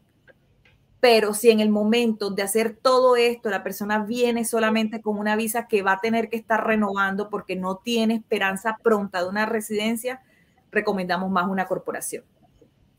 Pero 1.00 1.34
si 1.34 1.50
en 1.50 1.62
el 1.62 1.70
momento 1.70 2.30
de 2.30 2.44
hacer 2.44 2.76
todo 2.76 3.16
esto 3.16 3.50
la 3.50 3.64
persona 3.64 4.04
viene 4.04 4.44
solamente 4.44 5.02
con 5.02 5.18
una 5.18 5.36
visa 5.36 5.68
que 5.68 5.82
va 5.82 5.94
a 5.94 6.02
tener 6.02 6.30
que 6.30 6.36
estar 6.36 6.66
renovando 6.66 7.30
porque 7.30 7.56
no 7.56 7.78
tiene 7.78 8.16
esperanza 8.16 8.78
pronta 8.84 9.24
de 9.24 9.30
una 9.30 9.46
residencia, 9.46 10.22
recomendamos 10.72 11.32
más 11.32 11.48
una 11.48 11.66
corporación. 11.66 12.24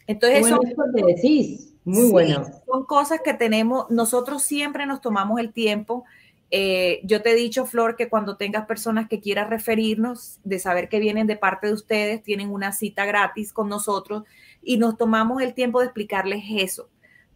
Entonces, 0.07 0.41
bueno, 0.41 0.61
eso 0.65 0.83
te 0.95 1.05
decís, 1.05 1.75
muy 1.85 2.11
bueno. 2.11 2.45
Son 2.67 2.85
cosas 2.87 3.21
que 3.23 3.35
tenemos, 3.35 3.91
nosotros 3.91 4.43
siempre 4.43 4.87
nos 4.87 5.03
tomamos 5.03 5.39
el 5.39 5.53
tiempo. 5.53 6.05
Eh, 6.51 7.01
yo 7.05 7.23
te 7.23 7.31
he 7.31 7.35
dicho, 7.35 7.67
Flor, 7.67 7.97
que 7.97 8.09
cuando 8.09 8.37
tengas 8.37 8.67
personas 8.67 9.09
que 9.09 9.21
quieras 9.21 9.51
referirnos, 9.51 10.41
de 10.43 10.59
saber 10.59 10.89
que 10.89 10.99
vienen 10.99 11.27
de 11.27 11.37
parte 11.37 11.69
de 11.69 11.75
ustedes, 11.75 12.23
tienen 12.23 12.51
una 12.51 12.73
cita 12.73 13.05
gratis 13.05 13.53
con 13.53 13.69
nosotros 13.69 14.25
y 14.63 14.79
nos 14.79 14.97
tomamos 14.97 15.43
el 15.43 15.55
tiempo 15.55 15.81
de 15.81 15.87
explicarles 15.87 16.43
eso 16.57 16.89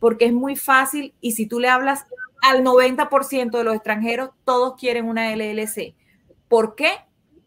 porque 0.04 0.26
es 0.26 0.34
muy 0.34 0.54
fácil 0.54 1.14
y 1.22 1.32
si 1.32 1.46
tú 1.46 1.58
le 1.58 1.70
hablas 1.70 2.04
al 2.42 2.62
90% 2.62 3.56
de 3.56 3.64
los 3.64 3.74
extranjeros, 3.74 4.32
todos 4.44 4.78
quieren 4.78 5.08
una 5.08 5.34
LLC. 5.34 5.94
¿Por 6.46 6.74
qué? 6.74 6.90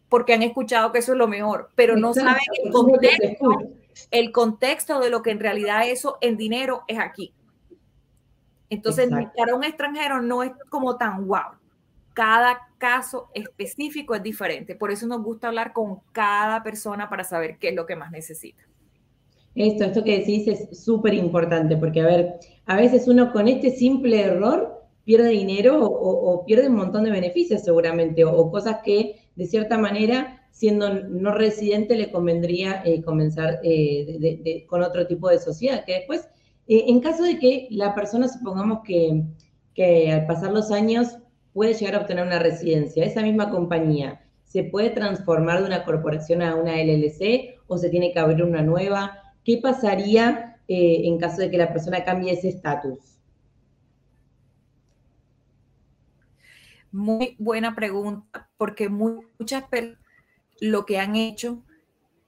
Porque 0.08 0.34
han 0.34 0.42
escuchado 0.42 0.90
que 0.90 0.98
eso 0.98 1.12
es 1.12 1.18
lo 1.18 1.28
mejor, 1.28 1.70
pero 1.76 1.96
no 1.96 2.12
saben 2.12 2.42
el 2.64 2.72
contexto, 2.72 3.48
el 4.10 4.32
contexto 4.32 4.98
de 4.98 5.08
lo 5.08 5.22
que 5.22 5.30
en 5.30 5.38
realidad 5.38 5.88
eso 5.88 6.18
en 6.20 6.36
dinero 6.36 6.82
es 6.88 6.98
aquí. 6.98 7.32
Entonces, 8.70 9.08
para 9.36 9.54
un 9.54 9.62
extranjero 9.62 10.20
no 10.20 10.42
es 10.42 10.50
como 10.68 10.96
tan 10.96 11.28
wow. 11.28 11.60
Cada 12.12 12.66
caso 12.78 13.30
específico 13.34 14.16
es 14.16 14.22
diferente. 14.24 14.74
Por 14.74 14.90
eso 14.90 15.06
nos 15.06 15.22
gusta 15.22 15.46
hablar 15.46 15.72
con 15.72 16.00
cada 16.10 16.64
persona 16.64 17.08
para 17.08 17.22
saber 17.22 17.56
qué 17.58 17.68
es 17.68 17.76
lo 17.76 17.86
que 17.86 17.94
más 17.94 18.10
necesita. 18.10 18.64
Esto, 19.58 19.84
esto 19.84 20.04
que 20.04 20.20
decís 20.20 20.46
es 20.46 20.84
súper 20.84 21.14
importante, 21.14 21.76
porque 21.76 22.00
a 22.00 22.06
ver, 22.06 22.38
a 22.66 22.76
veces 22.76 23.08
uno 23.08 23.32
con 23.32 23.48
este 23.48 23.72
simple 23.72 24.20
error 24.20 24.84
pierde 25.04 25.30
dinero 25.30 25.84
o, 25.84 26.44
pierde 26.44 26.68
un 26.68 26.76
montón 26.76 27.02
de 27.02 27.10
beneficios 27.10 27.62
seguramente, 27.62 28.24
o, 28.24 28.50
cosas 28.52 28.78
que 28.84 29.16
de 29.34 29.46
cierta 29.46 29.76
manera, 29.76 30.46
siendo 30.52 30.94
no 30.94 31.32
residente, 31.32 31.96
le 31.96 32.12
convendría 32.12 32.82
eh, 32.84 33.02
comenzar 33.02 33.58
eh, 33.64 34.64
con 34.68 34.82
otro 34.82 35.08
tipo 35.08 35.28
de 35.28 35.40
sociedad, 35.40 35.84
que 35.84 35.94
después, 35.94 36.28
eh, 36.68 36.84
en 36.86 37.00
caso 37.00 37.24
de 37.24 37.40
que 37.40 37.66
la 37.70 37.96
persona, 37.96 38.28
supongamos 38.28 38.80
que, 38.84 39.24
que 39.74 40.12
al 40.12 40.26
pasar 40.26 40.52
los 40.52 40.70
años 40.70 41.18
puede 41.52 41.74
llegar 41.74 41.96
a 41.96 42.00
obtener 42.02 42.24
una 42.24 42.38
residencia, 42.38 43.04
esa 43.04 43.22
misma 43.22 43.50
compañía, 43.50 44.20
¿se 44.44 44.62
puede 44.62 44.90
transformar 44.90 45.60
de 45.60 45.66
una 45.66 45.84
corporación 45.84 46.42
a 46.42 46.54
una 46.54 46.76
LLC 46.76 47.56
o 47.66 47.76
se 47.76 47.90
tiene 47.90 48.12
que 48.12 48.20
abrir 48.20 48.44
una 48.44 48.62
nueva? 48.62 49.27
¿Qué 49.48 49.56
pasaría 49.56 50.60
eh, 50.68 51.00
en 51.04 51.16
caso 51.16 51.40
de 51.40 51.50
que 51.50 51.56
la 51.56 51.72
persona 51.72 52.04
cambie 52.04 52.34
ese 52.34 52.50
estatus? 52.50 52.98
Muy 56.92 57.34
buena 57.38 57.74
pregunta, 57.74 58.50
porque 58.58 58.90
muchas 58.90 59.62
personas 59.64 59.98
lo 60.60 60.84
que 60.84 60.98
han 60.98 61.16
hecho 61.16 61.62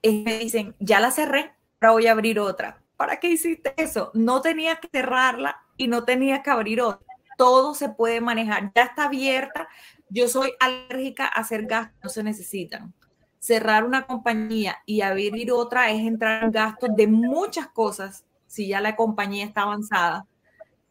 es 0.01 0.23
me 0.23 0.39
dicen, 0.39 0.73
ya 0.79 0.99
la 0.99 1.11
cerré, 1.11 1.51
ahora 1.79 1.91
voy 1.91 2.07
a 2.07 2.13
abrir 2.13 2.39
otra. 2.39 2.81
¿Para 2.97 3.19
qué 3.19 3.29
hiciste 3.29 3.75
eso? 3.77 4.09
No 4.15 4.41
tenías 4.41 4.79
que 4.79 4.87
cerrarla 4.91 5.61
y 5.77 5.87
no 5.87 6.05
tenías 6.05 6.41
que 6.41 6.49
abrir 6.49 6.81
otra. 6.81 7.05
Todo 7.37 7.75
se 7.75 7.89
puede 7.89 8.19
manejar, 8.19 8.71
ya 8.73 8.85
está 8.85 9.03
abierta. 9.03 9.67
Yo 10.09 10.27
soy 10.27 10.53
alérgica 10.59 11.27
a 11.27 11.41
hacer 11.41 11.67
gastos, 11.67 11.99
no 12.01 12.09
se 12.09 12.23
necesitan 12.23 12.95
cerrar 13.41 13.83
una 13.85 14.05
compañía 14.05 14.77
y 14.85 15.01
abrir 15.01 15.51
otra 15.51 15.89
es 15.91 16.01
entrar 16.01 16.43
en 16.43 16.51
gastos 16.51 16.91
de 16.95 17.07
muchas 17.07 17.67
cosas, 17.69 18.23
si 18.45 18.67
ya 18.67 18.79
la 18.81 18.95
compañía 18.95 19.45
está 19.45 19.63
avanzada, 19.63 20.27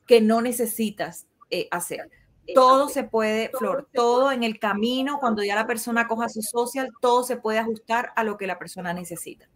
que 0.05 0.21
no 0.21 0.43
necesitas 0.43 1.29
eh, 1.49 1.69
hacer. 1.71 2.11
Todo 2.53 2.89
se 2.89 3.05
puede, 3.05 3.51
Flor, 3.57 3.89
todo 3.95 4.33
en 4.33 4.43
el 4.43 4.59
camino, 4.59 5.19
cuando 5.21 5.45
ya 5.45 5.55
la 5.55 5.69
persona 5.69 6.09
coja 6.09 6.29
su 6.29 6.43
social, 6.43 6.91
todo 7.01 7.23
se 7.23 7.37
puede 7.37 7.61
ajustar 7.61 8.11
a 8.17 8.25
lo 8.25 8.37
que 8.37 8.49
la 8.49 8.59
persona 8.59 8.93
necesita. 8.93 9.49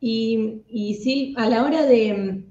Y, 0.00 0.64
y 0.66 0.94
sí, 0.94 1.34
a 1.36 1.48
la 1.48 1.62
hora 1.62 1.86
de, 1.86 2.48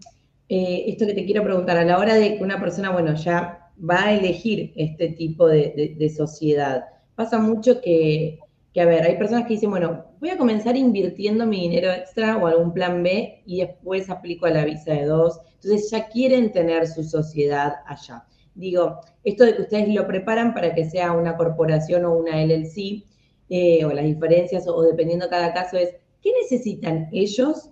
eh, 0.47 0.83
esto 0.87 1.05
que 1.05 1.13
te 1.13 1.25
quiero 1.25 1.43
preguntar, 1.43 1.75
a 1.75 1.83
la 1.83 1.97
hora 1.97 2.13
de 2.13 2.37
que 2.37 2.43
una 2.43 2.61
persona, 2.61 2.91
bueno, 2.91 3.15
ya 3.15 3.69
va 3.77 4.05
a 4.05 4.13
elegir 4.13 4.71
este 4.77 5.09
tipo 5.09 5.45
de 5.45 6.13
sociedad, 6.15 6.85
pasa 7.15 7.39
mucho 7.39 7.81
que 7.81 8.39
que, 8.77 8.81
a 8.81 8.85
ver, 8.85 9.05
hay 9.05 9.17
personas 9.17 9.47
que 9.47 9.55
dicen, 9.55 9.71
bueno, 9.71 10.05
voy 10.19 10.29
a 10.29 10.37
comenzar 10.37 10.77
invirtiendo 10.77 11.47
mi 11.47 11.61
dinero 11.61 11.91
extra 11.91 12.37
o 12.37 12.45
algún 12.45 12.73
plan 12.73 13.01
B 13.01 13.41
y 13.43 13.61
después 13.61 14.07
aplico 14.07 14.45
a 14.45 14.51
la 14.51 14.65
visa 14.65 14.93
de 14.93 15.05
dos. 15.05 15.41
Entonces 15.55 15.89
ya 15.89 16.07
quieren 16.09 16.51
tener 16.51 16.85
su 16.85 17.03
sociedad 17.03 17.77
allá. 17.87 18.27
Digo, 18.53 18.99
esto 19.23 19.45
de 19.45 19.55
que 19.55 19.63
ustedes 19.63 19.87
lo 19.87 20.05
preparan 20.05 20.53
para 20.53 20.75
que 20.75 20.87
sea 20.87 21.13
una 21.13 21.35
corporación 21.37 22.05
o 22.05 22.13
una 22.13 22.39
LLC, 22.39 23.03
eh, 23.49 23.83
o 23.83 23.89
las 23.89 24.05
diferencias, 24.05 24.67
o, 24.67 24.83
dependiendo 24.83 25.27
cada 25.27 25.55
caso, 25.55 25.75
es, 25.75 25.95
¿qué 26.21 26.31
necesitan 26.39 27.09
ellos 27.11 27.71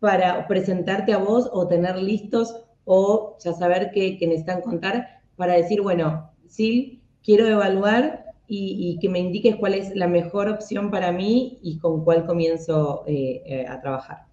para 0.00 0.48
presentarte 0.48 1.12
a 1.12 1.18
vos 1.18 1.48
o 1.52 1.68
tener 1.68 1.96
listos 1.96 2.56
o 2.84 3.36
ya 3.38 3.52
saber 3.52 3.92
qué, 3.94 4.18
qué 4.18 4.26
necesitan 4.26 4.62
contar 4.62 5.20
para 5.36 5.54
decir, 5.54 5.80
bueno, 5.80 6.32
sí, 6.48 7.04
quiero 7.22 7.46
evaluar 7.46 8.29
y, 8.52 8.98
que 9.00 9.08
me 9.08 9.20
indiques 9.20 9.54
cuál 9.54 9.74
es 9.74 9.94
la 9.94 10.08
mejor 10.08 10.48
opción 10.48 10.90
para 10.90 11.12
mí 11.12 11.60
y 11.62 11.78
con 11.78 12.02
cuál 12.02 12.26
comienzo 12.26 13.04
eh, 13.06 13.42
eh, 13.46 13.66
a 13.68 13.80
trabajar. 13.80 14.26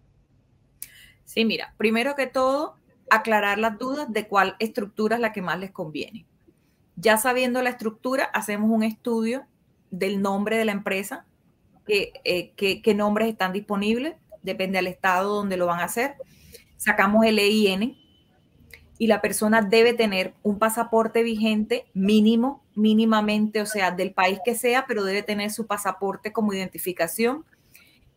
Sí, 1.24 1.45
mira, 1.45 1.75
primero 1.77 2.15
que 2.15 2.25
todo, 2.25 2.77
aclarar 3.12 3.59
las 3.59 3.77
dudas 3.77 4.12
de 4.12 4.27
cuál 4.27 4.55
estructura 4.57 5.17
es 5.17 5.21
la 5.21 5.33
que 5.33 5.43
más 5.43 5.59
les 5.59 5.69
conviene. 5.69 6.25
Ya 6.95 7.17
sabiendo 7.17 7.62
la 7.62 7.69
estructura, 7.69 8.24
hacemos 8.24 8.71
un 8.71 8.81
estudio 8.81 9.45
del 9.91 10.19
nombre 10.19 10.57
de 10.57 10.65
la 10.65 10.71
empresa, 10.71 11.27
eh, 11.88 12.53
qué 12.55 12.93
nombres 12.95 13.29
están 13.29 13.53
disponibles, 13.53 14.15
depende 14.41 14.79
del 14.79 14.88
estado 14.88 15.36
donde 15.36 15.57
lo 15.57 15.67
van 15.67 15.79
a 15.79 15.86
hacer. 15.86 16.15
Sacamos 16.75 17.24
el 17.24 17.38
EIN, 17.38 17.95
y 18.98 19.08
la 19.08 19.22
persona 19.22 19.62
debe 19.62 19.94
tener 19.94 20.34
un 20.44 20.58
pasaporte 20.58 21.24
vigente 21.24 21.86
mínimo, 21.94 22.63
mínimamente, 22.75 23.62
o 23.62 23.66
sea, 23.66 23.92
del 23.92 24.12
país 24.12 24.39
que 24.44 24.56
sea, 24.56 24.86
pero 24.88 25.04
debe 25.04 25.24
tener 25.24 25.51
su 25.51 25.68
pasaporte 25.68 26.32
como 26.32 26.54
identificación 26.54 27.46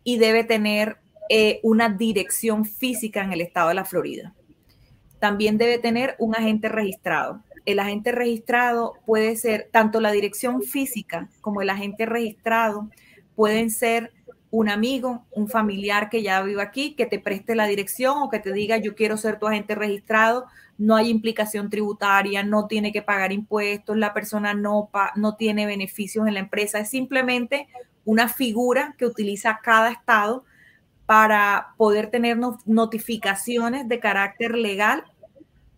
y 0.04 0.18
debe 0.18 0.44
tener 0.44 0.98
eh, 1.28 1.60
una 1.62 1.88
dirección 1.90 2.64
física 2.64 3.22
en 3.22 3.32
el 3.32 3.40
estado 3.40 3.68
de 3.68 3.74
la 3.74 3.84
Florida. 3.84 4.34
También 5.18 5.58
debe 5.58 5.78
tener 5.78 6.16
un 6.18 6.34
agente 6.34 6.68
registrado. 6.68 7.42
El 7.66 7.78
agente 7.78 8.10
registrado 8.10 8.94
puede 9.04 9.36
ser 9.36 9.68
tanto 9.70 10.00
la 10.00 10.12
dirección 10.12 10.62
física 10.62 11.28
como 11.42 11.60
el 11.60 11.68
agente 11.68 12.06
registrado 12.06 12.88
pueden 13.36 13.70
ser 13.70 14.12
un 14.50 14.68
amigo, 14.68 15.24
un 15.30 15.48
familiar 15.48 16.10
que 16.10 16.22
ya 16.22 16.42
vive 16.42 16.62
aquí, 16.62 16.94
que 16.94 17.06
te 17.06 17.18
preste 17.18 17.54
la 17.54 17.66
dirección 17.66 18.22
o 18.22 18.30
que 18.30 18.40
te 18.40 18.52
diga 18.52 18.78
yo 18.78 18.94
quiero 18.94 19.16
ser 19.16 19.38
tu 19.38 19.46
agente 19.46 19.74
registrado, 19.74 20.46
no 20.76 20.96
hay 20.96 21.08
implicación 21.08 21.70
tributaria, 21.70 22.42
no 22.42 22.66
tiene 22.66 22.92
que 22.92 23.02
pagar 23.02 23.32
impuestos, 23.32 23.96
la 23.96 24.12
persona 24.12 24.54
no, 24.54 24.90
no 25.14 25.36
tiene 25.36 25.66
beneficios 25.66 26.26
en 26.26 26.34
la 26.34 26.40
empresa, 26.40 26.80
es 26.80 26.90
simplemente 26.90 27.68
una 28.04 28.28
figura 28.28 28.94
que 28.98 29.06
utiliza 29.06 29.60
cada 29.62 29.90
estado 29.90 30.44
para 31.06 31.74
poder 31.76 32.10
tener 32.10 32.38
notificaciones 32.66 33.88
de 33.88 34.00
carácter 34.00 34.56
legal 34.56 35.04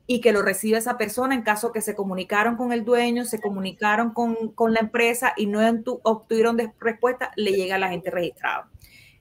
y 0.07 0.21
que 0.21 0.33
lo 0.33 0.43
reciba 0.43 0.79
esa 0.79 0.99
persona 0.99 1.35
en 1.35 1.43
caso 1.43 1.73
que 1.73 1.81
se 1.81 1.95
comunicaron 1.95 2.57
con 2.57 2.73
el 2.73 2.85
dueño, 2.85 3.25
se 3.25 3.41
comunicaron 3.41 4.13
con, 4.13 4.73
la 4.73 4.81
empresa 4.81 5.33
y 5.37 5.47
no 5.47 5.61
obtuvieron 6.03 6.59
respuesta, 6.81 7.31
le 7.37 7.53
llega 7.53 7.77
al 7.77 7.85
agente 7.85 8.11
registrado. 8.11 8.67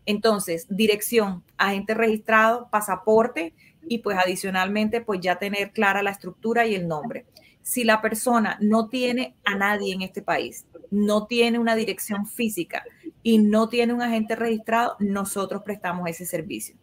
Entonces, 0.06 0.66
dirección, 0.70 1.44
agente 1.58 1.94
registrado, 1.94 2.68
pasaporte 2.72 3.54
y 3.88 4.00
pues 4.00 4.18
adicionalmente 4.18 5.02
pues 5.02 5.20
ya 5.22 5.38
tener 5.38 5.72
clara 5.72 6.04
la 6.04 6.12
estructura 6.12 6.66
y 6.66 6.76
el 6.76 6.88
nombre. 6.88 7.26
Si 7.62 7.84
la 7.84 8.02
persona 8.02 8.58
no 8.60 8.90
tiene 8.90 9.36
a 9.46 9.56
nadie 9.56 9.94
en 9.94 10.02
este 10.02 10.24
país, 10.24 10.66
no 10.90 11.28
tiene 11.28 11.60
una 11.60 11.76
dirección 11.76 12.26
física 12.26 12.84
y 13.22 13.38
no 13.38 13.70
tiene 13.70 13.94
un 13.94 14.02
agente 14.02 14.36
registrado, 14.36 14.96
nosotros 15.00 15.62
prestamos 15.64 16.10
ese 16.10 16.26
servicio. 16.26 16.76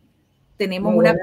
Tenemos, 0.59 0.95
una, 0.95 1.15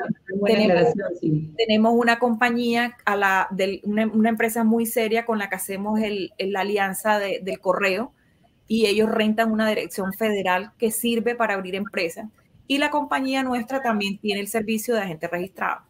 tenemos, 1.58 1.94
una 1.94 2.20
compañía, 2.20 2.96
a 3.06 3.16
la, 3.16 3.48
de, 3.52 3.82
una, 3.84 4.30
empresa 4.30 4.64
muy 4.64 4.86
seria 4.86 5.26
con 5.26 5.38
la 5.38 5.50
que 5.50 5.56
hacemos 5.56 6.00
el, 6.00 6.32
la 6.40 6.62
alianza 6.62 7.20
del 7.20 7.60
correo 7.60 8.14
y 8.68 8.86
ellos 8.86 9.10
rentan 9.10 9.52
una 9.52 9.68
dirección 9.68 10.14
federal 10.14 10.72
que 10.80 10.90
sirve 10.90 11.36
para 11.36 11.54
abrir 11.54 11.76
empresas. 11.76 12.30
Y 12.66 12.78
la 12.78 12.90
compañía 12.90 13.44
nuestra 13.44 13.82
también 13.82 14.18
tiene 14.18 14.40
el 14.40 14.48
servicio 14.48 14.96
de 14.96 15.02
agente 15.02 15.28
registrado. 15.28 15.82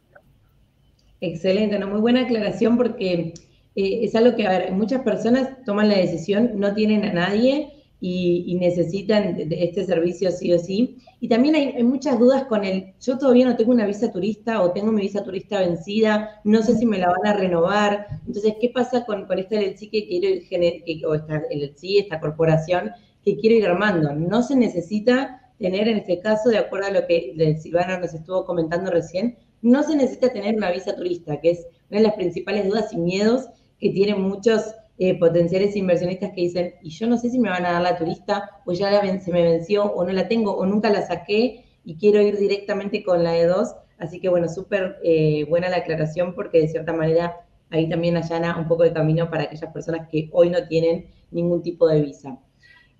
Excelente, 1.21 1.77
una 1.77 1.87
muy 1.87 2.01
buena 2.01 2.21
aclaración 2.21 2.77
porque 2.77 3.33
eh, 3.75 3.99
es 4.03 4.15
algo 4.15 4.35
que, 4.35 4.47
a 4.47 4.49
ver, 4.49 4.71
muchas 4.71 5.01
personas 5.01 5.49
toman 5.65 5.87
la 5.87 5.97
decisión, 5.97 6.59
no 6.59 6.73
tienen 6.73 7.05
a 7.05 7.13
nadie 7.13 7.75
y, 8.01 8.55
necesitan 8.59 9.37
este 9.51 9.85
servicio 9.85 10.31
sí 10.31 10.53
o 10.53 10.59
sí. 10.59 10.97
Y 11.19 11.27
también 11.27 11.55
hay, 11.55 11.83
muchas 11.83 12.19
dudas 12.19 12.43
con 12.45 12.63
el, 12.63 12.93
yo 13.01 13.17
todavía 13.17 13.45
no 13.45 13.55
tengo 13.55 13.71
una 13.71 13.85
visa 13.85 14.11
turista 14.11 14.61
o 14.61 14.71
tengo 14.71 14.91
mi 14.91 15.01
visa 15.01 15.23
turista 15.23 15.59
vencida, 15.59 16.41
no 16.43 16.61
sé 16.61 16.75
si 16.75 16.85
me 16.85 16.99
la 16.99 17.07
van 17.09 17.25
a 17.25 17.33
renovar. 17.33 18.07
Entonces, 18.27 18.55
¿qué 18.59 18.69
pasa 18.69 19.05
con, 19.05 19.25
con 19.25 19.39
esta 19.39 19.55
LLC 19.55 19.89
que 19.89 20.07
quiero 20.07 20.27
ir, 20.27 21.05
o 21.05 21.15
esta 21.15 21.43
esta 21.81 22.19
corporación 22.19 22.91
que 23.23 23.37
quiero 23.37 23.55
ir 23.55 23.65
armando? 23.65 24.13
No 24.13 24.43
se 24.43 24.55
necesita 24.55 25.41
tener 25.57 25.87
en 25.87 25.97
este 25.97 26.19
caso, 26.19 26.49
de 26.49 26.57
acuerdo 26.57 26.87
a 26.87 26.91
lo 26.91 27.07
que 27.07 27.57
Silvana 27.61 27.97
nos 27.97 28.13
estuvo 28.13 28.45
comentando 28.45 28.91
recién, 28.91 29.37
no 29.61 29.83
se 29.83 29.95
necesita 29.95 30.29
tener 30.29 30.55
una 30.55 30.71
visa 30.71 30.95
turista, 30.95 31.39
que 31.39 31.51
es 31.51 31.65
una 31.89 32.01
de 32.01 32.07
las 32.07 32.15
principales 32.15 32.67
dudas 32.67 32.93
y 32.93 32.97
miedos 32.97 33.47
que 33.79 33.89
tienen 33.89 34.21
muchos 34.21 34.75
eh, 34.97 35.19
potenciales 35.19 35.75
inversionistas 35.75 36.31
que 36.31 36.41
dicen, 36.41 36.75
y 36.81 36.89
yo 36.89 37.07
no 37.07 37.17
sé 37.17 37.29
si 37.29 37.37
me 37.37 37.49
van 37.49 37.65
a 37.65 37.73
dar 37.73 37.81
la 37.81 37.97
turista, 37.97 38.61
o 38.65 38.71
ya 38.71 38.89
la 38.91 39.19
se 39.19 39.31
me 39.31 39.43
venció, 39.43 39.83
o 39.85 40.05
no 40.05 40.13
la 40.13 40.27
tengo, 40.27 40.55
o 40.55 40.65
nunca 40.65 40.89
la 40.89 41.05
saqué 41.05 41.65
y 41.83 41.95
quiero 41.97 42.21
ir 42.21 42.37
directamente 42.37 43.03
con 43.03 43.23
la 43.23 43.31
de 43.31 43.45
dos. 43.45 43.75
Así 43.97 44.19
que 44.19 44.29
bueno, 44.29 44.47
súper 44.47 44.97
eh, 45.03 45.45
buena 45.49 45.69
la 45.69 45.77
aclaración 45.77 46.33
porque 46.33 46.61
de 46.61 46.67
cierta 46.67 46.93
manera 46.93 47.45
ahí 47.71 47.89
también 47.89 48.17
allana 48.17 48.57
un 48.57 48.67
poco 48.67 48.83
de 48.83 48.93
camino 48.93 49.29
para 49.29 49.43
aquellas 49.43 49.71
personas 49.71 50.07
que 50.09 50.29
hoy 50.31 50.49
no 50.49 50.65
tienen 50.67 51.07
ningún 51.31 51.61
tipo 51.61 51.87
de 51.87 52.01
visa. 52.01 52.39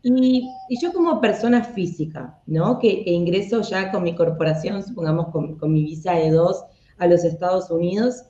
Y, 0.04 0.48
yo 0.82 0.94
como 0.94 1.20
persona 1.20 1.64
física, 1.64 2.40
¿no? 2.46 2.78
Que, 2.78 3.04
ingreso 3.06 3.62
ya 3.62 3.92
con 3.92 4.04
mi 4.04 4.16
corporación, 4.16 4.84
supongamos 4.84 5.30
con, 5.30 5.58
con 5.58 5.74
mi 5.74 5.84
visa 5.84 6.14
de 6.14 6.30
dos 6.30 6.64
a 6.98 7.08
los 7.08 7.24
Estados 7.24 7.72
Unidos, 7.72 8.26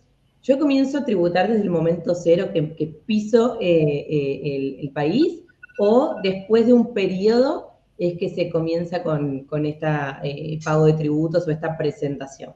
yo 0.45 0.59
comienzo 0.59 0.99
a 0.99 1.05
tributar 1.05 1.47
desde 1.47 1.63
el 1.63 1.71
momento 1.71 2.13
cero 2.13 2.51
que, 2.53 2.61
piso 3.07 3.57
eh, 3.59 4.05
eh, 4.07 4.77
el, 4.79 4.91
país 4.91 5.41
o 5.79 6.17
después 6.21 6.67
de 6.67 6.73
un 6.73 6.93
periodo 6.93 7.71
es 7.97 8.19
que 8.19 8.29
se 8.29 8.51
comienza 8.51 9.01
con, 9.01 9.47
este 9.65 9.87
pago 10.63 10.85
de 10.85 10.93
tributos 10.93 11.47
o 11.47 11.51
esta 11.51 11.75
presentación. 11.75 12.53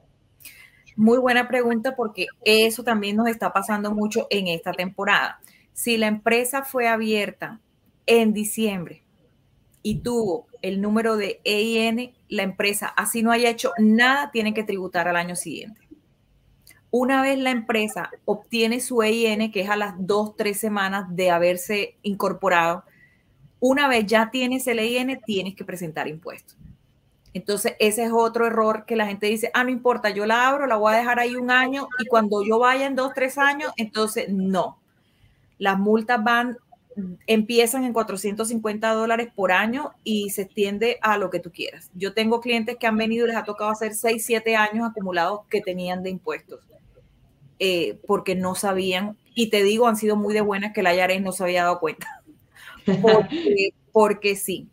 Muy 0.94 1.18
buena 1.18 1.48
pregunta 1.48 1.96
porque 1.96 2.26
eso 2.44 2.84
también 2.84 3.16
nos 3.16 3.26
está 3.26 3.52
pasando 3.52 3.92
mucho 3.92 4.28
en 4.30 4.46
esta 4.46 4.70
temporada. 4.72 5.40
Si 5.72 5.96
la 5.96 6.06
empresa 6.06 6.62
fue 6.62 6.86
abierta 6.86 7.58
en 8.06 8.32
diciembre 8.32 9.02
y 9.82 9.96
tuvo 9.96 10.46
el 10.62 10.80
número 10.80 11.16
de 11.16 11.40
EIN, 11.42 12.12
la 12.28 12.44
empresa, 12.44 12.86
así 12.86 13.24
no 13.24 13.32
haya 13.32 13.50
hecho 13.50 13.72
nada, 13.78 14.30
tiene 14.30 14.54
que 14.54 14.62
tributar 14.62 15.08
al 15.08 15.16
año 15.16 15.34
siguiente. 15.34 15.89
Una 16.90 17.22
vez 17.22 17.38
la 17.38 17.50
empresa 17.50 18.10
obtiene 18.24 18.80
su 18.80 19.02
EIN, 19.02 19.52
que 19.52 19.60
es 19.60 19.70
a 19.70 19.76
las 19.76 19.94
dos, 19.98 20.36
tres 20.36 20.58
semanas 20.58 21.06
de 21.14 21.30
haberse 21.30 21.96
incorporado, 22.02 22.84
una 23.60 23.86
vez 23.86 24.06
ya 24.06 24.30
tienes 24.30 24.66
el 24.66 24.80
EIN, 24.80 25.20
tienes 25.24 25.54
que 25.54 25.64
presentar 25.64 26.08
impuestos. 26.08 26.56
Entonces, 27.32 27.76
ese 27.78 28.04
es 28.04 28.12
otro 28.12 28.46
error 28.46 28.84
que 28.86 28.96
la 28.96 29.06
gente 29.06 29.26
dice, 29.26 29.50
ah, 29.54 29.62
no 29.62 29.70
importa, 29.70 30.10
yo 30.10 30.26
la 30.26 30.48
abro, 30.48 30.66
la 30.66 30.76
voy 30.76 30.94
a 30.94 30.96
dejar 30.96 31.20
ahí 31.20 31.36
un 31.36 31.50
año 31.50 31.86
y 32.00 32.06
cuando 32.06 32.44
yo 32.44 32.58
vaya 32.58 32.86
en 32.86 32.96
dos, 32.96 33.12
tres 33.14 33.38
años, 33.38 33.72
entonces 33.76 34.28
no. 34.28 34.78
Las 35.58 35.78
multas 35.78 36.24
van, 36.24 36.56
empiezan 37.28 37.84
en 37.84 37.92
450 37.92 38.92
dólares 38.94 39.28
por 39.32 39.52
año 39.52 39.92
y 40.02 40.30
se 40.30 40.42
extiende 40.42 40.98
a 41.02 41.18
lo 41.18 41.30
que 41.30 41.38
tú 41.38 41.52
quieras. 41.52 41.90
Yo 41.94 42.14
tengo 42.14 42.40
clientes 42.40 42.76
que 42.78 42.88
han 42.88 42.96
venido 42.96 43.26
y 43.26 43.28
les 43.28 43.36
ha 43.36 43.44
tocado 43.44 43.70
hacer 43.70 43.94
6, 43.94 44.24
7 44.24 44.56
años 44.56 44.90
acumulados 44.90 45.42
que 45.48 45.60
tenían 45.60 46.02
de 46.02 46.10
impuestos. 46.10 46.60
Eh, 47.62 48.00
porque 48.06 48.34
no 48.34 48.54
sabían, 48.54 49.18
y 49.34 49.50
te 49.50 49.62
digo, 49.62 49.86
han 49.86 49.96
sido 49.96 50.16
muy 50.16 50.32
de 50.32 50.40
buenas 50.40 50.72
que 50.72 50.82
la 50.82 50.94
IARES 50.94 51.20
no 51.20 51.30
se 51.30 51.44
había 51.44 51.64
dado 51.64 51.78
cuenta. 51.78 52.06
Porque, 53.92 54.34
sí, 54.34 54.70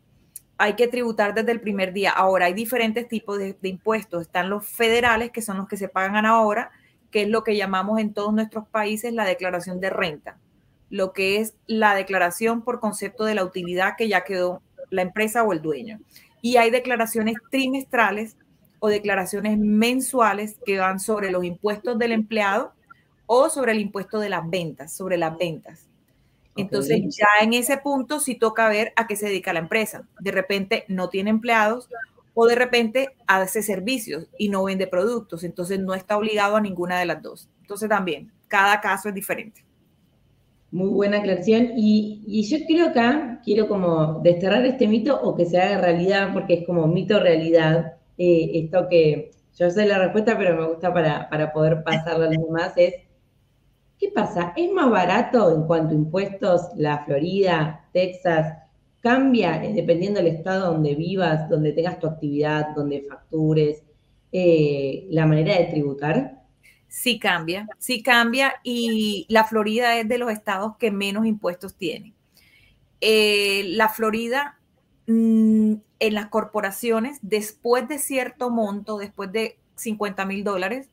hay 0.58 0.76
que 0.76 0.88
tributar 0.88 1.34
desde 1.34 1.52
el 1.52 1.60
primer 1.60 1.92
día. 1.92 2.12
Ahora, 2.12 2.46
hay 2.46 2.54
diferentes 2.54 3.10
tipos 3.10 3.40
de, 3.40 3.58
impuestos. 3.64 4.22
Están 4.22 4.50
los 4.50 4.66
federales, 4.66 5.32
que 5.32 5.42
son 5.42 5.58
los 5.58 5.68
que 5.68 5.76
se 5.76 5.90
pagan 5.90 6.26
ahora, 6.26 6.72
que 7.12 7.24
es 7.24 7.30
lo 7.30 7.44
que 7.44 7.58
llamamos 7.58 8.00
en 8.00 8.14
todos 8.14 8.34
nuestros 8.34 8.66
países 8.70 9.12
la 9.14 9.26
declaración 9.26 9.82
de 9.82 9.90
renta, 9.90 10.38
lo 10.90 11.12
que 11.12 11.42
es 11.42 11.56
la 11.66 11.94
declaración 11.94 12.62
por 12.62 12.80
concepto 12.80 13.26
de 13.26 13.36
la 13.36 13.44
utilidad 13.44 13.96
que 13.98 14.08
ya 14.08 14.24
quedó 14.24 14.62
la 14.92 15.02
empresa 15.02 15.44
o 15.44 15.52
el 15.52 15.62
dueño. 15.62 16.00
Y 16.42 16.56
hay 16.56 16.70
declaraciones 16.70 17.36
trimestrales 17.52 18.38
o 18.80 18.88
declaraciones 18.88 19.58
mensuales 19.58 20.58
que 20.66 20.80
van 20.80 21.02
sobre 21.02 21.32
los 21.32 21.44
impuestos 21.44 22.00
del 22.00 22.14
empleado 22.14 22.77
o 23.28 23.50
sobre 23.50 23.74
el 23.74 23.80
impuesto 23.80 24.20
de 24.20 24.30
las 24.30 24.50
ventas, 24.50 24.92
sobre 24.92 25.18
las 25.18 25.38
ventas. 25.38 25.88
Entonces 26.56 27.16
ya 27.16 27.28
en 27.44 27.54
ese 27.54 27.78
punto 27.78 28.20
sí 28.20 28.34
toca 28.34 28.68
ver 28.68 28.92
a 28.96 29.06
qué 29.06 29.16
se 29.16 29.28
dedica 29.28 29.54
la 29.54 29.60
empresa. 29.60 30.08
De 30.20 30.32
repente 30.32 30.86
no 30.88 31.10
tiene 31.10 31.30
empleados 31.30 31.88
o 32.34 32.48
de 32.48 32.56
repente 32.56 33.10
hace 33.28 33.62
servicios 33.62 34.28
y 34.38 34.50
no 34.50 34.64
vende 34.64 34.88
productos. 34.88 35.44
Entonces 35.44 35.80
no 35.80 35.94
está 35.94 36.18
obligado 36.18 36.56
a 36.56 36.62
ninguna 36.62 37.00
de 37.00 37.06
las 37.06 37.22
dos. 37.22 37.48
Entonces 37.62 37.90
también, 37.90 38.32
cada 38.48 38.82
caso 38.82 39.10
es 39.10 39.16
diferente. 39.16 39.64
Muy 40.72 40.90
buena 40.90 41.20
aclaración. 41.20 41.74
Y, 41.78 42.24
y 42.26 42.44
yo 42.44 42.58
creo 42.66 42.88
acá, 42.88 43.40
quiero 43.44 43.68
como 43.68 44.20
desterrar 44.22 44.66
este 44.66 44.88
mito 44.88 45.20
o 45.22 45.36
que 45.36 45.46
se 45.46 45.62
haga 45.62 45.80
realidad, 45.80 46.34
porque 46.34 46.56
es 46.56 46.66
como 46.66 46.88
mito 46.88 47.20
realidad. 47.20 47.94
Eh, 48.18 48.52
esto 48.56 48.88
que 48.90 49.32
yo 49.58 49.70
sé 49.70 49.86
la 49.86 50.00
respuesta, 50.00 50.38
pero 50.38 50.56
me 50.56 50.68
gusta 50.68 50.94
para, 50.94 51.30
para 51.30 51.52
poder 51.52 51.84
pasarla 51.84 52.26
a 52.26 52.30
los 52.30 52.44
demás, 52.46 52.74
es 52.76 52.94
¿Qué 54.00 54.12
pasa? 54.12 54.54
¿Es 54.56 54.72
más 54.72 54.92
barato 54.92 55.56
en 55.56 55.64
cuanto 55.66 55.92
a 55.92 55.98
impuestos 55.98 56.62
la 56.76 57.04
Florida, 57.06 57.86
Texas? 57.94 58.58
¿Cambia 59.02 59.60
dependiendo 59.60 60.20
del 60.22 60.36
estado 60.36 60.74
donde 60.74 60.94
vivas, 60.94 61.50
donde 61.50 61.72
tengas 61.72 62.00
tu 62.00 62.06
actividad, 62.06 62.76
donde 62.76 63.06
factures, 63.10 63.82
eh, 64.32 65.08
la 65.10 65.26
manera 65.26 65.58
de 65.58 65.66
tributar? 65.66 66.44
Sí 66.88 67.18
cambia, 67.18 67.68
sí 67.80 68.04
cambia 68.04 68.56
y 68.64 69.26
la 69.30 69.46
Florida 69.46 69.98
es 69.98 70.08
de 70.08 70.18
los 70.20 70.32
estados 70.32 70.78
que 70.78 70.92
menos 70.92 71.26
impuestos 71.26 71.76
tiene. 71.76 72.14
Eh, 73.02 73.64
la 73.70 73.90
Florida 73.90 74.60
mm, 75.08 75.74
en 76.00 76.14
las 76.14 76.28
corporaciones, 76.28 77.18
después 77.24 77.88
de 77.88 77.98
cierto 77.98 78.52
monto, 78.52 79.00
después 79.00 79.32
de 79.32 79.58
50 79.76 80.26
mil 80.26 80.44
dólares, 80.44 80.90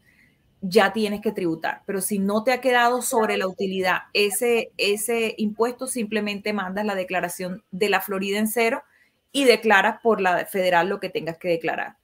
ya 0.67 0.93
tienes 0.93 1.21
que 1.21 1.33
tributar. 1.33 1.83
Pero 1.87 2.01
si 2.01 2.19
no 2.19 2.43
te 2.43 2.53
ha 2.53 2.61
quedado 2.61 3.03
sobre 3.03 3.37
la 3.37 3.47
utilidad 3.47 3.99
ese, 4.15 4.73
ese 4.79 5.35
impuesto, 5.37 5.87
simplemente 5.87 6.53
mandas 6.55 6.87
la 6.87 6.95
declaración 6.95 7.63
de 7.71 7.91
la 7.91 8.01
Florida 8.01 8.39
en 8.39 8.49
cero 8.49 8.83
y 9.31 9.45
declaras 9.45 10.01
por 10.03 10.21
la 10.23 10.47
federal 10.47 10.89
lo 10.89 11.01
que 11.01 11.11
tengas 11.11 11.37
que 11.37 11.49
declarar. 11.49 11.97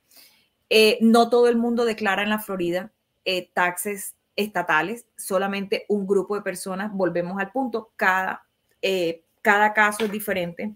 Eh, 0.68 0.98
no 1.00 1.30
todo 1.30 1.48
el 1.48 1.56
mundo 1.56 1.84
declara 1.84 2.22
en 2.22 2.28
la 2.28 2.38
Florida 2.38 2.92
eh, 3.24 3.50
taxes 3.54 4.14
estatales, 4.36 5.06
solamente 5.16 5.86
un 5.88 6.06
grupo 6.06 6.34
de 6.34 6.42
personas. 6.42 6.92
Volvemos 6.92 7.40
al 7.40 7.50
punto, 7.50 7.92
cada, 7.96 8.44
eh, 8.82 9.24
cada 9.40 9.72
caso 9.72 10.04
es 10.04 10.12
diferente. 10.12 10.74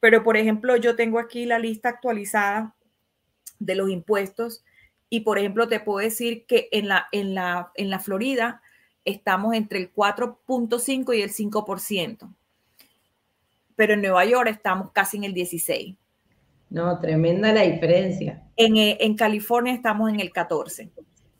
Pero, 0.00 0.24
por 0.24 0.38
ejemplo, 0.38 0.76
yo 0.76 0.96
tengo 0.96 1.18
aquí 1.18 1.44
la 1.44 1.58
lista 1.58 1.90
actualizada 1.90 2.74
de 3.58 3.74
los 3.74 3.90
impuestos 3.90 4.64
y 5.12 5.20
por 5.20 5.38
ejemplo, 5.38 5.68
te 5.68 5.78
puedo 5.78 5.98
decir 5.98 6.46
que 6.46 6.70
en 6.72 6.88
la, 6.88 7.06
en 7.12 7.34
la, 7.34 7.70
en 7.74 7.90
la 7.90 7.98
Florida 7.98 8.62
estamos 9.04 9.54
entre 9.54 9.78
el 9.78 9.92
4.5 9.92 11.14
y 11.14 11.20
el 11.20 11.30
5%, 11.30 12.34
pero 13.76 13.92
en 13.92 14.00
Nueva 14.00 14.24
York 14.24 14.48
estamos 14.48 14.90
casi 14.92 15.18
en 15.18 15.24
el 15.24 15.34
16%. 15.34 15.98
No, 16.70 16.98
tremenda 16.98 17.52
la 17.52 17.60
diferencia. 17.60 18.42
En, 18.56 18.78
eh, 18.78 18.96
en 19.00 19.14
California 19.14 19.74
estamos 19.74 20.08
en 20.08 20.18
el 20.18 20.32
14%. 20.32 20.90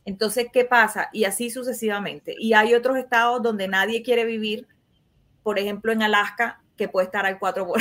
Entonces, 0.04 0.48
¿qué 0.52 0.66
pasa? 0.66 1.08
Y 1.10 1.24
así 1.24 1.48
sucesivamente. 1.48 2.34
Y 2.38 2.52
hay 2.52 2.74
otros 2.74 2.98
estados 2.98 3.42
donde 3.42 3.68
nadie 3.68 4.02
quiere 4.02 4.26
vivir, 4.26 4.68
por 5.42 5.58
ejemplo, 5.58 5.92
en 5.92 6.02
Alaska, 6.02 6.62
que 6.76 6.88
puede 6.88 7.06
estar 7.06 7.24
al 7.24 7.40
4%. 7.40 7.72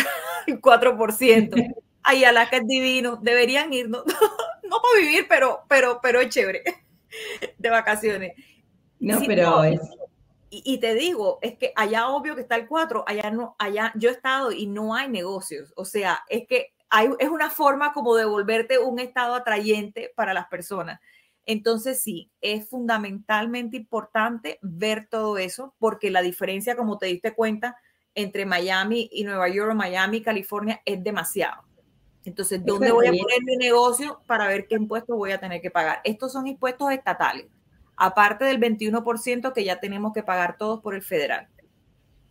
4%. 0.47 1.75
Ahí 2.04 2.23
Alaska 2.23 2.58
es 2.58 2.65
divino, 2.65 3.17
deberían 3.17 3.73
irnos. 3.73 4.06
No 4.71 4.81
para 4.81 5.01
vivir, 5.01 5.25
pero, 5.27 5.63
pero, 5.67 5.99
pero 6.01 6.21
es 6.21 6.29
chévere 6.29 6.63
de 7.57 7.69
vacaciones. 7.69 8.34
No, 8.99 9.19
pero 9.27 9.63
es... 9.63 9.79
Y, 10.53 10.79
te 10.79 10.95
digo, 10.95 11.39
es 11.41 11.57
que 11.57 11.71
allá 11.77 12.10
obvio 12.10 12.36
que 12.36 12.41
está 12.41 12.57
el 12.57 12.67
4, 12.67 13.05
allá 13.07 13.31
no, 13.31 13.55
allá 13.57 13.93
yo 13.95 14.10
he 14.10 14.12
estado 14.12 14.51
y 14.51 14.67
no 14.67 14.93
hay 14.93 15.07
negocios. 15.07 15.71
O 15.77 15.86
sea, 15.86 16.23
es 16.27 16.45
que 16.45 16.73
hay, 16.89 17.10
es 17.19 17.29
una 17.29 17.49
forma 17.49 17.93
como 17.93 18.15
de 18.15 18.25
volverte 18.25 18.77
un 18.77 18.99
estado 18.99 19.34
atrayente 19.34 20.12
para 20.13 20.34
las 20.34 20.47
personas. 20.47 20.99
Entonces 21.45 22.03
sí, 22.03 22.31
es 22.41 22.67
fundamentalmente 22.67 23.77
importante 23.77 24.60
ver 24.62 25.07
todo 25.10 25.38
eso 25.38 25.73
porque 25.79 26.12
la 26.12 26.21
diferencia, 26.21 26.75
como 26.75 26.97
te 26.97 27.05
diste 27.05 27.34
cuenta, 27.34 27.77
entre 28.13 28.45
Miami 28.45 29.10
y 29.10 29.23
Nueva 29.23 29.47
York, 29.47 29.73
Miami, 29.73 30.21
California, 30.21 30.81
es 30.84 31.01
demasiado. 31.01 31.63
Entonces, 32.23 32.63
¿dónde 32.63 32.91
voy 32.91 33.07
a 33.07 33.12
poner 33.12 33.43
mi 33.43 33.57
negocio 33.57 34.21
para 34.27 34.47
ver 34.47 34.67
qué 34.67 34.75
impuestos 34.75 35.17
voy 35.17 35.31
a 35.31 35.39
tener 35.39 35.62
que 35.62 35.71
pagar? 35.71 35.99
Estos 36.03 36.31
son 36.31 36.47
impuestos 36.47 36.91
estatales, 36.91 37.47
aparte 37.95 38.45
del 38.45 38.60
21% 38.60 39.53
que 39.53 39.63
ya 39.63 39.79
tenemos 39.79 40.13
que 40.13 40.21
pagar 40.21 40.57
todos 40.57 40.81
por 40.81 40.93
el 40.93 41.01
federal. 41.01 41.47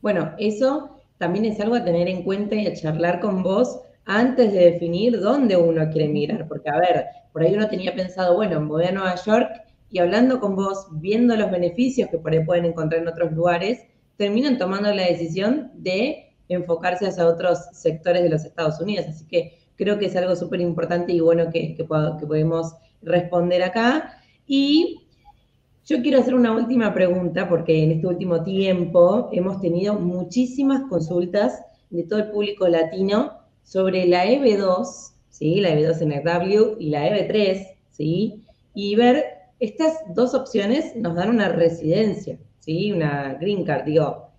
Bueno, 0.01 0.33
eso 0.39 1.01
también 1.19 1.45
es 1.45 1.61
algo 1.61 1.75
a 1.75 1.85
tener 1.85 2.09
en 2.09 2.23
cuenta 2.23 2.55
y 2.55 2.67
a 2.67 2.75
charlar 2.75 3.21
con 3.21 3.43
vos 3.43 3.81
antes 4.07 4.53
de 4.53 4.71
definir 4.73 5.21
dónde 5.21 5.57
uno 5.57 5.91
quiere 5.91 6.09
mirar. 6.09 6.49
Porque, 6.49 6.71
a 6.71 6.79
ver, 6.79 7.07
por 7.33 7.43
ahí 7.43 7.55
uno 7.55 7.69
tenía 7.69 7.95
pensado, 7.95 8.37
bueno, 8.37 8.61
me 8.61 8.69
voy 8.69 8.85
a 8.85 8.93
Nueva 8.93 9.15
York 9.17 9.51
y 9.91 9.99
hablando 9.99 10.41
con 10.41 10.55
vos, 10.55 10.87
viendo 10.93 11.37
los 11.37 11.51
beneficios 11.51 12.09
que 12.11 12.19
por 12.19 12.33
ahí 12.33 12.45
pueden 12.45 12.65
encontrar 12.65 13.03
en 13.03 13.09
otros 13.09 13.33
lugares, 13.33 13.81
terminan 14.17 14.57
tomando 14.57 14.93
la 14.95 15.05
decisión 15.05 15.73
de 15.75 16.33
enfocarse 16.49 17.07
hacia 17.07 17.27
otros 17.27 17.59
sectores 17.73 18.23
de 18.23 18.31
los 18.31 18.45
Estados 18.45 18.81
Unidos. 18.81 19.07
Así 19.09 19.27
que 19.27 19.60
creo 19.81 19.99
que 19.99 20.07
es 20.07 20.17
algo 20.17 20.37
súper 20.37 20.61
importante 20.61 21.11
y 21.15 21.21
bueno 21.21 21.51
que, 21.51 21.75
que, 21.75 21.85
podemos 21.85 22.75
responder 23.01 23.63
acá. 23.63 24.23
Y 24.47 25.07
yo 25.87 26.03
quiero 26.03 26.21
hacer 26.21 26.35
una 26.35 26.53
última 26.53 26.93
pregunta 26.93 27.49
porque 27.49 27.83
en 27.83 27.93
este 27.93 28.07
último 28.07 28.45
tiempo 28.45 29.31
hemos 29.33 29.59
tenido 29.63 29.95
muchísimas 29.95 30.83
consultas 30.91 31.63
de 31.89 32.03
todo 32.03 32.19
el 32.19 32.31
público 32.31 32.69
latino 32.69 33.39
sobre 33.63 34.07
la 34.07 34.27
EB2, 34.27 35.15
¿sí? 35.31 35.61
la 35.63 35.71
EB2 35.71 36.05
NW 36.05 36.77
y 36.79 36.91
la 36.91 37.09
EB3, 37.09 37.67
¿sí? 37.91 38.45
y 38.75 38.95
ver 38.97 39.25
estas 39.61 39.95
dos 40.15 40.35
opciones 40.35 40.95
nos 40.95 41.15
dan 41.15 41.31
una 41.31 41.49
residencia, 41.49 42.39
¿sí? 42.59 42.93
una 42.93 43.39
green 43.41 43.65
card. 43.65 43.85
Digo, 43.87 44.30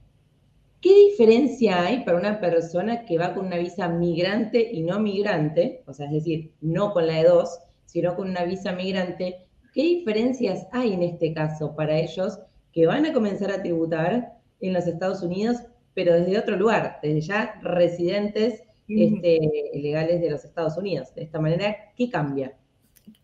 ¿Qué 0.82 0.96
diferencia 0.96 1.84
hay 1.84 2.04
para 2.04 2.18
una 2.18 2.40
persona 2.40 3.06
que 3.06 3.20
va 3.20 3.36
con 3.36 3.46
una 3.46 3.58
visa 3.58 3.88
migrante 3.88 4.68
y 4.72 4.82
no 4.82 5.00
migrante? 5.00 5.84
O 5.86 5.94
sea, 5.94 6.08
es 6.08 6.14
decir, 6.14 6.54
no 6.60 6.92
con 6.92 7.06
la 7.06 7.22
E2, 7.22 7.48
sino 7.86 8.16
con 8.16 8.32
una 8.32 8.46
visa 8.46 8.72
migrante. 8.72 9.46
¿Qué 9.76 9.84
diferencias 9.84 10.66
hay 10.72 10.94
en 10.94 11.04
este 11.04 11.36
caso 11.36 11.76
para 11.76 12.00
ellos 12.00 12.40
que 12.74 12.88
van 12.88 13.06
a 13.06 13.14
comenzar 13.14 13.52
a 13.52 13.62
tributar 13.62 14.40
en 14.60 14.74
los 14.74 14.88
Estados 14.88 15.22
Unidos, 15.22 15.58
pero 15.94 16.16
desde 16.16 16.40
otro 16.40 16.56
lugar, 16.56 16.98
desde 17.04 17.22
ya 17.22 17.60
residentes 17.62 18.64
este, 18.88 19.40
legales 19.76 20.20
de 20.20 20.32
los 20.32 20.44
Estados 20.44 20.78
Unidos? 20.78 21.14
De 21.14 21.22
esta 21.22 21.40
manera, 21.40 21.76
¿qué 21.96 22.10
cambia? 22.10 22.58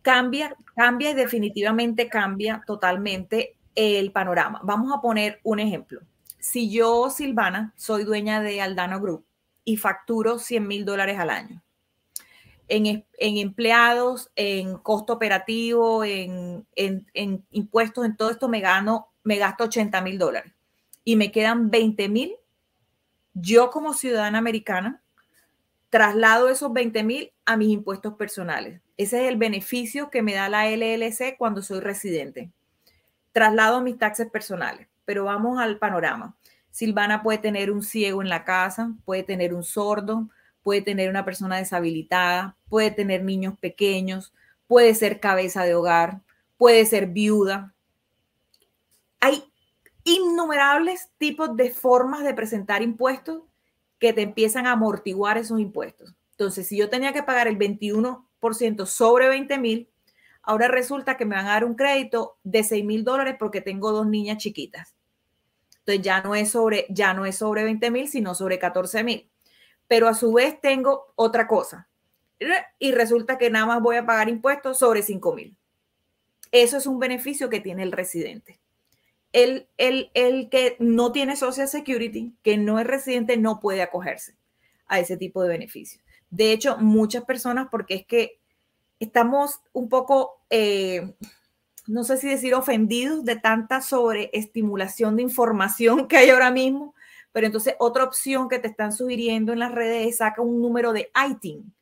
Cambia, 0.04 0.56
cambia 0.76 1.10
y 1.10 1.16
definitivamente 1.16 2.08
cambia 2.08 2.62
totalmente 2.68 3.56
el 3.74 4.12
panorama. 4.12 4.62
Vamos 4.64 4.96
a 4.96 5.02
poner 5.02 5.40
un 5.42 5.60
ejemplo 5.60 6.02
si 6.40 6.70
yo, 6.70 7.10
Silvana, 7.10 7.74
soy 7.76 8.04
dueña 8.04 8.42
de 8.42 8.62
Aldano 8.62 9.00
Group 9.00 9.26
y 9.64 9.78
facturo 9.78 10.40
100 10.40 10.68
mil 10.68 10.86
dólares 10.86 11.20
al 11.20 11.30
año, 11.30 11.62
en, 12.70 13.06
empleados, 13.18 14.30
en 14.36 14.78
costo 14.78 15.14
operativo, 15.14 16.04
en, 16.04 16.66
impuestos, 17.52 18.06
en 18.06 18.18
todo 18.18 18.30
esto 18.30 18.50
me 18.50 18.62
me 19.24 19.38
gasto 19.38 19.66
80 19.66 20.02
mil 20.02 20.18
dólares 20.18 20.54
y 21.04 21.16
me 21.16 21.32
quedan 21.32 21.70
20 21.70 22.10
mil, 22.10 22.36
yo 23.34 23.70
como 23.70 23.94
ciudadana 23.94 24.38
americana 24.38 25.02
traslado 25.90 26.50
esos 26.50 26.74
20 26.74 27.04
mil 27.04 27.32
a 27.46 27.56
mis 27.56 27.70
impuestos 27.70 28.16
personales. 28.16 28.82
Ese 28.98 29.24
es 29.24 29.30
el 29.30 29.38
beneficio 29.38 30.10
que 30.10 30.22
me 30.22 30.34
da 30.34 30.50
la 30.50 30.70
LLC 30.70 31.38
cuando 31.38 31.62
soy 31.62 31.80
residente. 31.80 32.52
Traslado 33.32 33.82
mis 33.82 33.98
taxes 33.98 34.30
personales 34.30 34.88
pero 35.08 35.24
vamos 35.24 35.58
al 35.58 35.78
panorama. 35.78 36.36
Silvana 36.70 37.24
puede 37.24 37.38
tener 37.38 37.72
un 37.72 37.82
ciego 37.82 38.22
en 38.22 38.28
la 38.28 38.44
casa, 38.44 38.94
puede 39.06 39.24
tener 39.24 39.54
un 39.54 39.64
sordo, 39.64 40.30
puede 40.64 40.82
tener 40.82 41.10
una 41.10 41.24
persona 41.24 41.56
deshabilitada, 41.56 42.58
puede 42.68 42.92
tener 42.92 43.24
niños 43.24 43.58
pequeños, 43.58 44.34
puede 44.68 44.94
ser 44.96 45.22
cabeza 45.22 45.64
de 45.64 45.76
hogar, 45.76 46.20
puede 46.58 46.86
ser 46.86 47.08
viuda. 47.08 47.74
Hay 49.22 49.46
innumerables 50.04 51.10
tipos 51.18 51.56
de 51.56 51.72
formas 51.72 52.26
de 52.26 52.34
presentar 52.34 52.82
impuestos 52.82 53.44
que 54.00 54.12
te 54.12 54.24
empiezan 54.24 54.68
a 54.68 54.74
amortiguar 54.74 55.38
esos 55.38 55.62
impuestos. 55.62 56.14
Entonces, 56.32 56.68
si 56.68 56.78
yo 56.78 56.90
tenía 56.90 57.14
que 57.14 57.24
pagar 57.24 57.48
el 57.48 57.58
21% 57.58 58.86
sobre 58.86 59.30
20 59.30 59.58
mil, 59.58 59.90
ahora 60.44 60.68
resulta 60.68 61.16
que 61.16 61.24
me 61.24 61.38
van 61.38 61.48
a 61.48 61.52
dar 61.52 61.64
un 61.64 61.76
crédito 61.76 62.38
de 62.44 62.66
6 62.66 62.84
mil 62.84 63.06
dólares 63.06 63.38
porque 63.40 63.62
tengo 63.62 63.94
dos 63.94 64.06
niñas 64.06 64.40
chiquitas. 64.40 64.97
Entonces 65.88 66.04
ya 66.04 66.22
no 66.22 66.36
es 66.36 66.52
sobre, 66.52 66.86
ya 66.90 67.14
no 67.14 67.26
es 67.26 67.38
sobre 67.38 67.64
20 67.64 67.92
mil, 67.92 68.10
sino 68.10 68.36
sobre 68.36 68.60
14 68.60 69.06
mil. 69.06 69.32
Pero 69.88 70.10
a 70.10 70.14
su 70.14 70.34
vez 70.34 70.60
tengo 70.60 71.14
otra 71.16 71.48
cosa. 71.48 71.88
Y 72.78 72.92
resulta 72.92 73.38
que 73.38 73.50
nada 73.50 73.66
más 73.66 73.82
voy 73.82 73.96
a 73.96 74.06
pagar 74.06 74.28
impuestos 74.28 74.80
sobre 74.80 75.02
5 75.02 75.34
mil. 75.34 75.56
Eso 76.52 76.76
es 76.76 76.88
un 76.88 77.00
beneficio 77.00 77.50
que 77.50 77.62
tiene 77.62 77.84
el 77.84 77.94
residente. 77.94 78.60
El, 79.32 79.70
el, 79.78 80.12
el 80.14 80.50
que 80.50 80.76
no 80.80 81.14
tiene 81.14 81.38
Social 81.38 81.70
Security, 81.70 82.36
que 82.44 82.58
no 82.58 82.80
es 82.80 82.88
residente, 82.88 83.38
no 83.38 83.62
puede 83.62 83.82
acogerse 83.82 84.36
a 84.88 85.00
ese 85.00 85.16
tipo 85.16 85.42
de 85.42 85.50
beneficios. 85.50 86.04
De 86.30 86.52
hecho, 86.52 86.78
muchas 86.80 87.24
personas, 87.24 87.70
porque 87.72 87.96
es 87.96 88.06
que 88.06 88.42
estamos 89.00 89.62
un 89.72 89.88
poco, 89.88 90.42
eh, 90.50 91.16
no 91.88 92.04
sé 92.04 92.18
si 92.18 92.28
decir 92.28 92.54
ofendidos 92.54 93.24
de 93.24 93.38
tanta 93.38 93.82
sobreestimulación 93.82 95.16
de 95.16 95.24
información 95.24 96.08
que 96.08 96.18
hay 96.18 96.30
ahora 96.30 96.52
mismo, 96.52 96.94
pero 97.32 97.48
entonces 97.48 97.76
otra 97.80 98.04
opción 98.04 98.50
que 98.50 98.60
te 98.60 98.68
están 98.68 98.92
sugiriendo 98.92 99.54
en 99.54 99.60
las 99.60 99.72
redes 99.72 100.08
es 100.08 100.18
saca 100.18 100.42
un 100.42 100.62
número 100.62 100.92
de 100.92 101.10
ITIN, 101.30 101.74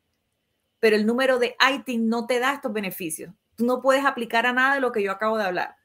pero 0.78 0.96
el 0.96 1.06
número 1.06 1.38
de 1.38 1.56
ITIN 1.72 2.08
no 2.08 2.26
te 2.26 2.38
da 2.38 2.54
estos 2.54 2.72
beneficios. 2.72 3.32
Tú 3.56 3.64
no 3.64 3.80
puedes 3.80 4.04
aplicar 4.04 4.46
a 4.46 4.52
nada 4.52 4.74
de 4.74 4.80
lo 4.80 4.92
que 4.92 5.02
yo 5.02 5.10
acabo 5.10 5.38
de 5.38 5.44
hablar. 5.44 5.76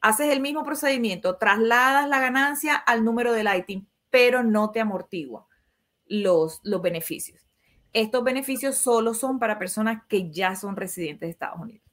Haces 0.00 0.32
el 0.32 0.40
mismo 0.40 0.64
procedimiento, 0.64 1.36
trasladas 1.36 2.08
la 2.08 2.20
ganancia 2.20 2.74
al 2.74 3.04
número 3.04 3.32
del 3.32 3.48
ITIN, 3.54 3.88
pero 4.10 4.42
no 4.42 4.70
te 4.70 4.80
amortigua 4.80 5.46
los, 6.06 6.60
los 6.64 6.82
beneficios. 6.82 7.40
Estos 7.92 8.22
beneficios 8.24 8.76
solo 8.76 9.14
son 9.14 9.38
para 9.38 9.58
personas 9.58 10.02
que 10.08 10.30
ya 10.30 10.54
son 10.56 10.76
residentes 10.76 11.20
de 11.20 11.30
Estados 11.30 11.60
Unidos. 11.60 11.89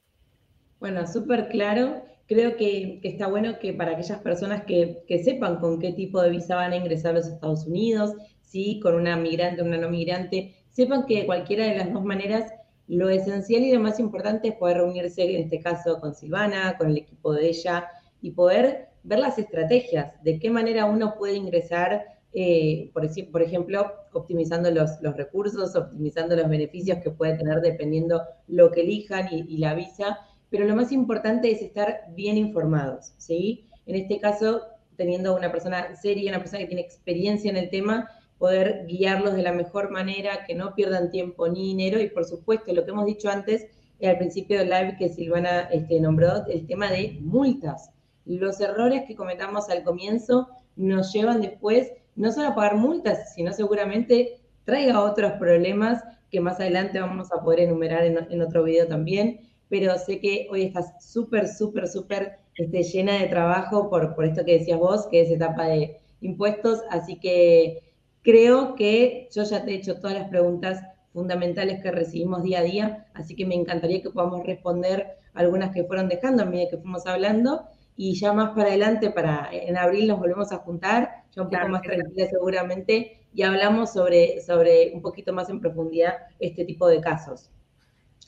Bueno, 0.80 1.06
súper 1.06 1.48
claro. 1.48 2.02
Creo 2.26 2.56
que, 2.56 3.00
está 3.02 3.26
bueno 3.26 3.58
que 3.58 3.72
para 3.72 3.92
aquellas 3.92 4.20
personas 4.20 4.64
que, 4.64 5.02
sepan 5.24 5.56
con 5.56 5.78
qué 5.80 5.92
tipo 5.92 6.20
de 6.20 6.30
visa 6.30 6.56
van 6.56 6.72
a 6.72 6.76
ingresar 6.76 7.12
a 7.12 7.18
los 7.18 7.26
Estados 7.26 7.66
Unidos, 7.66 8.12
si 8.42 8.78
con 8.80 8.94
una 8.94 9.16
migrante 9.16 9.62
o 9.62 9.64
una 9.64 9.78
no 9.78 9.88
migrante, 9.88 10.54
sepan 10.68 11.06
que 11.06 11.20
de 11.20 11.26
cualquiera 11.26 11.64
de 11.64 11.78
las 11.78 11.92
dos 11.92 12.04
maneras, 12.04 12.52
lo 12.86 13.08
esencial 13.10 13.62
y 13.62 13.72
lo 13.72 13.80
más 13.80 13.98
importante 13.98 14.48
es 14.48 14.54
poder 14.54 14.78
reunirse, 14.78 15.22
en 15.22 15.42
este 15.42 15.60
caso, 15.60 16.00
con 16.00 16.14
Silvana, 16.14 16.76
con 16.78 16.90
el 16.90 16.98
equipo 16.98 17.32
de 17.32 17.48
ella, 17.48 17.88
y 18.22 18.30
poder 18.30 18.88
ver 19.02 19.18
las 19.18 19.38
estrategias, 19.38 20.12
de 20.22 20.38
qué 20.38 20.50
manera 20.50 20.86
uno 20.86 21.14
puede 21.18 21.34
ingresar, 21.34 22.04
eh, 22.32 22.90
por, 22.92 23.08
por, 23.30 23.42
ejemplo, 23.42 23.92
optimizando 24.12 24.70
los, 24.70 25.00
recursos, 25.16 25.74
optimizando 25.76 26.36
los 26.36 26.48
beneficios 26.48 26.98
que 27.02 27.10
puede 27.10 27.36
tener 27.36 27.60
dependiendo 27.60 28.22
lo 28.46 28.70
que 28.70 28.82
elijan 28.82 29.28
y, 29.30 29.44
y 29.48 29.58
la 29.58 29.74
visa, 29.74 30.18
pero 30.50 30.64
lo 30.64 30.76
más 30.76 30.92
importante 30.92 31.50
es 31.50 31.62
estar 31.62 32.04
bien 32.14 32.36
informados, 32.36 33.12
¿sí? 33.18 33.66
En 33.86 33.96
este 33.96 34.18
caso, 34.20 34.62
teniendo 34.96 35.36
una 35.36 35.50
persona 35.50 35.94
seria, 35.96 36.30
una 36.30 36.40
persona 36.40 36.60
que 36.60 36.68
tiene 36.68 36.82
experiencia 36.82 37.50
en 37.50 37.56
el 37.56 37.70
tema, 37.70 38.08
poder 38.38 38.86
guiarlos 38.86 39.34
de 39.34 39.42
la 39.42 39.52
mejor 39.52 39.90
manera, 39.90 40.44
que 40.46 40.54
no 40.54 40.74
pierdan 40.74 41.10
tiempo 41.10 41.48
ni 41.48 41.68
dinero 41.68 42.00
y 42.00 42.08
por 42.08 42.24
supuesto, 42.24 42.72
lo 42.72 42.84
que 42.84 42.90
hemos 42.90 43.06
dicho 43.06 43.28
antes 43.28 43.66
al 44.06 44.18
principio 44.18 44.58
del 44.58 44.70
live 44.70 44.96
que 44.96 45.08
Silvana 45.08 45.62
este, 45.72 46.00
nombró, 46.00 46.46
el 46.46 46.66
tema 46.66 46.90
de 46.90 47.18
multas. 47.20 47.90
Los 48.24 48.60
errores 48.60 49.02
que 49.08 49.16
cometamos 49.16 49.68
al 49.70 49.82
comienzo 49.82 50.48
nos 50.76 51.12
llevan 51.12 51.40
después 51.40 51.92
no 52.14 52.30
solo 52.30 52.48
a 52.48 52.54
pagar 52.54 52.76
multas, 52.76 53.34
sino 53.34 53.52
seguramente 53.52 54.40
traiga 54.64 55.00
otros 55.02 55.32
problemas 55.32 56.04
que 56.30 56.40
más 56.40 56.60
adelante 56.60 57.00
vamos 57.00 57.32
a 57.32 57.42
poder 57.42 57.60
enumerar 57.60 58.04
en, 58.04 58.18
en 58.30 58.42
otro 58.42 58.62
video 58.62 58.86
también 58.86 59.40
pero 59.68 59.98
sé 59.98 60.20
que 60.20 60.48
hoy 60.50 60.64
estás 60.64 60.94
súper, 61.04 61.48
súper, 61.48 61.88
súper 61.88 62.38
este, 62.56 62.82
llena 62.82 63.18
de 63.18 63.28
trabajo 63.28 63.88
por, 63.90 64.14
por 64.14 64.24
esto 64.24 64.44
que 64.44 64.58
decías 64.58 64.78
vos, 64.78 65.06
que 65.08 65.22
es 65.22 65.30
etapa 65.30 65.66
de 65.66 66.00
impuestos, 66.20 66.82
así 66.90 67.18
que 67.20 67.82
creo 68.22 68.74
que 68.74 69.28
yo 69.34 69.42
ya 69.44 69.64
te 69.64 69.72
he 69.72 69.74
hecho 69.76 70.00
todas 70.00 70.14
las 70.14 70.28
preguntas 70.28 70.82
fundamentales 71.12 71.82
que 71.82 71.90
recibimos 71.90 72.42
día 72.42 72.60
a 72.60 72.62
día, 72.62 73.06
así 73.14 73.34
que 73.34 73.46
me 73.46 73.54
encantaría 73.54 74.02
que 74.02 74.10
podamos 74.10 74.44
responder 74.44 75.16
algunas 75.34 75.72
que 75.72 75.84
fueron 75.84 76.08
dejando 76.08 76.42
a 76.42 76.46
medida 76.46 76.70
que 76.70 76.78
fuimos 76.78 77.06
hablando. 77.06 77.64
Y 77.96 78.14
ya 78.14 78.32
más 78.32 78.50
para 78.50 78.68
adelante, 78.68 79.10
para 79.10 79.48
en 79.50 79.76
abril 79.76 80.06
nos 80.06 80.20
volvemos 80.20 80.52
a 80.52 80.58
juntar, 80.58 81.24
ya 81.34 81.42
un 81.42 81.50
poco 81.50 81.68
más 81.68 81.82
tranquila 81.82 82.28
seguramente, 82.30 83.20
y 83.34 83.42
hablamos 83.42 83.92
sobre, 83.92 84.40
sobre 84.40 84.92
un 84.94 85.02
poquito 85.02 85.32
más 85.32 85.48
en 85.50 85.60
profundidad 85.60 86.14
este 86.38 86.64
tipo 86.64 86.86
de 86.86 87.00
casos. 87.00 87.50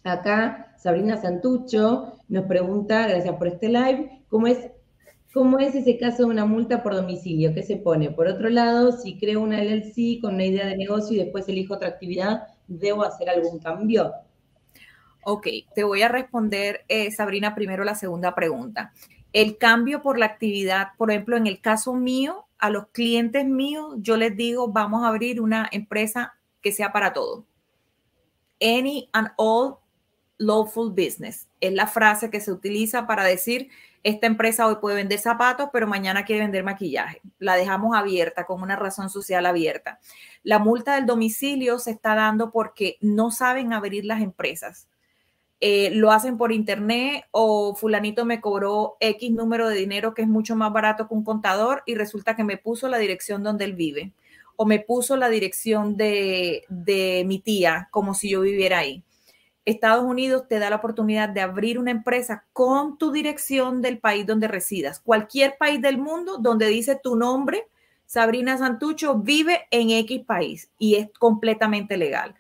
Acá 0.05 0.75
Sabrina 0.79 1.21
Santucho 1.21 2.15
nos 2.29 2.47
pregunta, 2.47 3.07
gracias 3.07 3.37
por 3.37 3.49
este 3.49 3.69
live, 3.69 4.25
¿cómo 4.29 4.47
es, 4.47 4.71
cómo 5.35 5.59
es 5.59 5.75
ese 5.75 5.99
caso 5.99 6.25
de 6.25 6.31
una 6.31 6.47
multa 6.47 6.83
por 6.83 6.95
domicilio? 6.95 7.53
¿Qué 7.53 7.63
se 7.63 7.77
pone? 7.77 8.11
Por 8.11 8.27
otro 8.27 8.49
lado, 8.49 8.93
si 8.93 9.19
creo 9.19 9.43
una 9.43 9.63
LLC 9.63 10.21
con 10.23 10.35
una 10.35 10.47
idea 10.47 10.67
de 10.67 10.77
negocio 10.79 11.17
y 11.17 11.25
después 11.25 11.49
elijo 11.49 11.75
otra 11.75 11.89
actividad, 11.89 12.45
¿debo 12.67 13.03
hacer 13.03 13.29
algún 13.29 13.59
cambio? 13.59 14.13
Ok, 15.23 15.49
te 15.75 15.85
voy 15.85 16.01
a 16.01 16.09
responder, 16.09 16.85
eh, 16.89 17.11
Sabrina, 17.11 17.55
primero 17.55 17.85
la 17.85 17.95
segunda 17.95 18.35
pregunta. 18.35 18.95
El 19.35 19.59
cambio 19.59 20.01
por 20.01 20.19
la 20.19 20.27
actividad, 20.27 20.89
por 20.97 21.11
ejemplo, 21.11 21.37
en 21.37 21.47
el 21.47 21.61
caso 21.61 21.93
mío, 21.95 22.47
a 22.59 22.71
los 22.71 22.89
clientes 22.89 23.45
míos, 23.45 23.97
yo 23.99 24.17
les 24.17 24.35
digo, 24.35 24.69
vamos 24.69 25.05
a 25.05 25.09
abrir 25.09 25.43
una 25.43 25.69
empresa 25.73 26.35
que 26.63 26.73
sea 26.73 26.91
para 26.91 27.13
todo. 27.13 27.45
Any 28.61 29.09
and 29.13 29.29
all 29.37 29.80
lawful 30.41 30.91
business. 30.91 31.47
Es 31.61 31.73
la 31.73 31.87
frase 31.87 32.31
que 32.31 32.41
se 32.41 32.51
utiliza 32.51 33.07
para 33.07 33.25
decir, 33.25 33.69
esta 34.03 34.27
empresa 34.27 34.67
hoy 34.67 34.77
puede 34.81 34.97
vender 34.97 35.19
zapatos, 35.19 35.69
pero 35.73 35.87
mañana 35.87 36.25
quiere 36.25 36.43
vender 36.43 36.65
maquillaje. 36.65 37.21
La 37.39 37.55
dejamos 37.55 37.95
abierta 37.95 38.47
con 38.47 38.63
una 38.63 38.75
razón 38.75 39.11
social 39.11 39.45
abierta. 39.45 40.01
La 40.43 40.59
multa 40.59 40.95
del 40.95 41.07
domicilio 41.07 41.79
se 41.79 41.91
está 41.91 42.15
dando 42.15 42.51
porque 42.51 42.97
no 43.01 43.31
saben 43.31 43.75
abrir 43.75 44.07
las 44.07 44.23
empresas. 44.23 44.89
Eh, 45.61 45.91
lo 45.93 46.11
hacen 46.11 46.39
por 46.39 46.53
internet 46.53 47.27
o 47.33 47.75
fulanito 47.75 48.25
me 48.25 48.41
cobró 48.41 48.97
X 48.99 49.31
número 49.31 49.69
de 49.69 49.77
dinero 49.77 50.15
que 50.15 50.23
es 50.23 50.29
mucho 50.29 50.57
más 50.57 50.73
barato 50.73 51.07
que 51.07 51.13
un 51.13 51.23
contador 51.23 51.83
y 51.85 51.97
resulta 51.97 52.35
que 52.35 52.45
me 52.45 52.57
puso 52.57 52.89
la 52.89 52.97
dirección 52.97 53.43
donde 53.43 53.67
él 53.67 53.75
vive 53.75 54.15
o 54.57 54.65
me 54.65 54.79
puso 54.79 55.19
la 55.19 55.29
dirección 55.29 55.99
de, 55.99 56.65
de 56.71 57.25
mi 57.27 57.41
tía 57.41 57.89
como 57.91 58.15
si 58.15 58.31
yo 58.31 58.41
viviera 58.41 58.79
ahí. 58.79 59.05
Estados 59.65 60.05
Unidos 60.05 60.49
te 60.49 60.59
da 60.59 60.71
la 60.71 60.77
oportunidad 60.77 61.29
de 61.29 61.43
abrir 61.43 61.79
una 61.79 61.91
empresa 61.91 62.45
con 62.53 62.99
tu 62.99 63.13
dirección 63.13 63.83
del 63.83 63.99
país 63.99 64.27
donde 64.27 64.49
residas. 64.49 65.01
Cualquier 65.01 65.57
país 65.59 65.81
del 65.81 65.99
mundo 65.99 66.39
donde 66.39 66.67
dice 66.69 66.99
tu 67.01 67.17
nombre, 67.17 67.67
Sabrina 68.07 68.59
Santucho 68.59 69.17
vive 69.17 69.69
en 69.71 69.91
X 69.91 70.25
país 70.25 70.71
y 70.79 70.97
es 70.97 71.09
completamente 71.19 71.97
legal. 71.97 72.35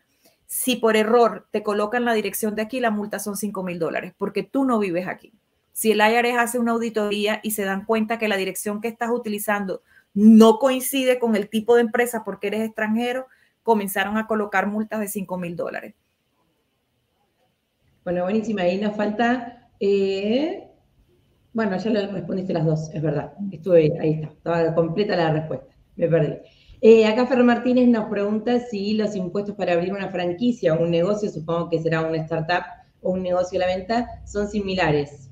Si 0.47 0.77
por 0.77 0.97
error 0.97 1.47
te 1.53 1.63
colocan 1.63 2.05
la 2.05 2.15
dirección 2.15 2.57
de 2.57 2.63
aquí, 2.63 2.81
la 2.81 2.91
multa 2.91 3.21
son 3.21 3.37
5 3.37 3.63
mil 3.63 3.79
dólares 3.79 4.15
porque 4.19 4.43
tú 4.43 4.65
no 4.65 4.79
vives 4.79 5.07
aquí. 5.07 5.33
Si 5.73 5.93
el 5.93 6.01
IRS 6.01 6.39
hace 6.39 6.59
una 6.59 6.73
auditoría 6.73 7.41
y 7.45 7.53
se 7.53 7.65
dan 7.65 7.85
cuenta 7.85 8.19
que 8.19 8.29
la 8.29 8.37
dirección 8.37 8.81
que 8.81 8.89
estás 8.89 9.11
utilizando 9.11 9.83
no 10.13 10.59
coincide 10.59 11.21
con 11.21 11.37
el 11.37 11.49
tipo 11.49 11.77
de 11.77 11.83
empresa 11.83 12.25
porque 12.25 12.49
eres 12.49 12.63
extranjero, 12.63 13.29
comenzaron 13.63 14.17
a 14.17 14.27
colocar 14.27 14.67
multas 14.67 14.99
de 14.99 15.09
5 15.09 15.39
mil 15.39 15.55
dólares. 15.55 15.95
Bueno, 18.11 18.25
buenísima. 18.25 18.63
Ahí 18.63 18.81
nos 18.81 18.97
falta. 18.97 19.71
Eh, 19.79 20.69
bueno, 21.53 21.79
ya 21.79 21.91
lo 21.91 22.11
respondiste 22.11 22.53
las 22.53 22.67
dos, 22.67 22.91
es 22.93 23.01
verdad. 23.01 23.35
Estuve, 23.53 23.97
ahí 24.01 24.15
está, 24.15 24.27
estaba 24.27 24.75
completa 24.75 25.15
la 25.15 25.33
respuesta. 25.33 25.77
Me 25.95 26.09
perdí. 26.09 26.35
Eh, 26.81 27.07
acá 27.07 27.29
Fer 27.29 27.45
Martínez 27.45 27.87
nos 27.87 28.11
pregunta 28.11 28.59
si 28.59 28.95
los 28.95 29.15
impuestos 29.15 29.55
para 29.55 29.75
abrir 29.75 29.93
una 29.93 30.09
franquicia 30.09 30.75
o 30.75 30.83
un 30.83 30.91
negocio, 30.91 31.31
supongo 31.31 31.69
que 31.69 31.81
será 31.81 32.01
una 32.01 32.17
startup 32.17 32.65
o 33.01 33.13
un 33.13 33.23
negocio 33.23 33.61
a 33.61 33.67
la 33.69 33.77
venta, 33.77 34.09
son 34.27 34.49
similares. 34.49 35.31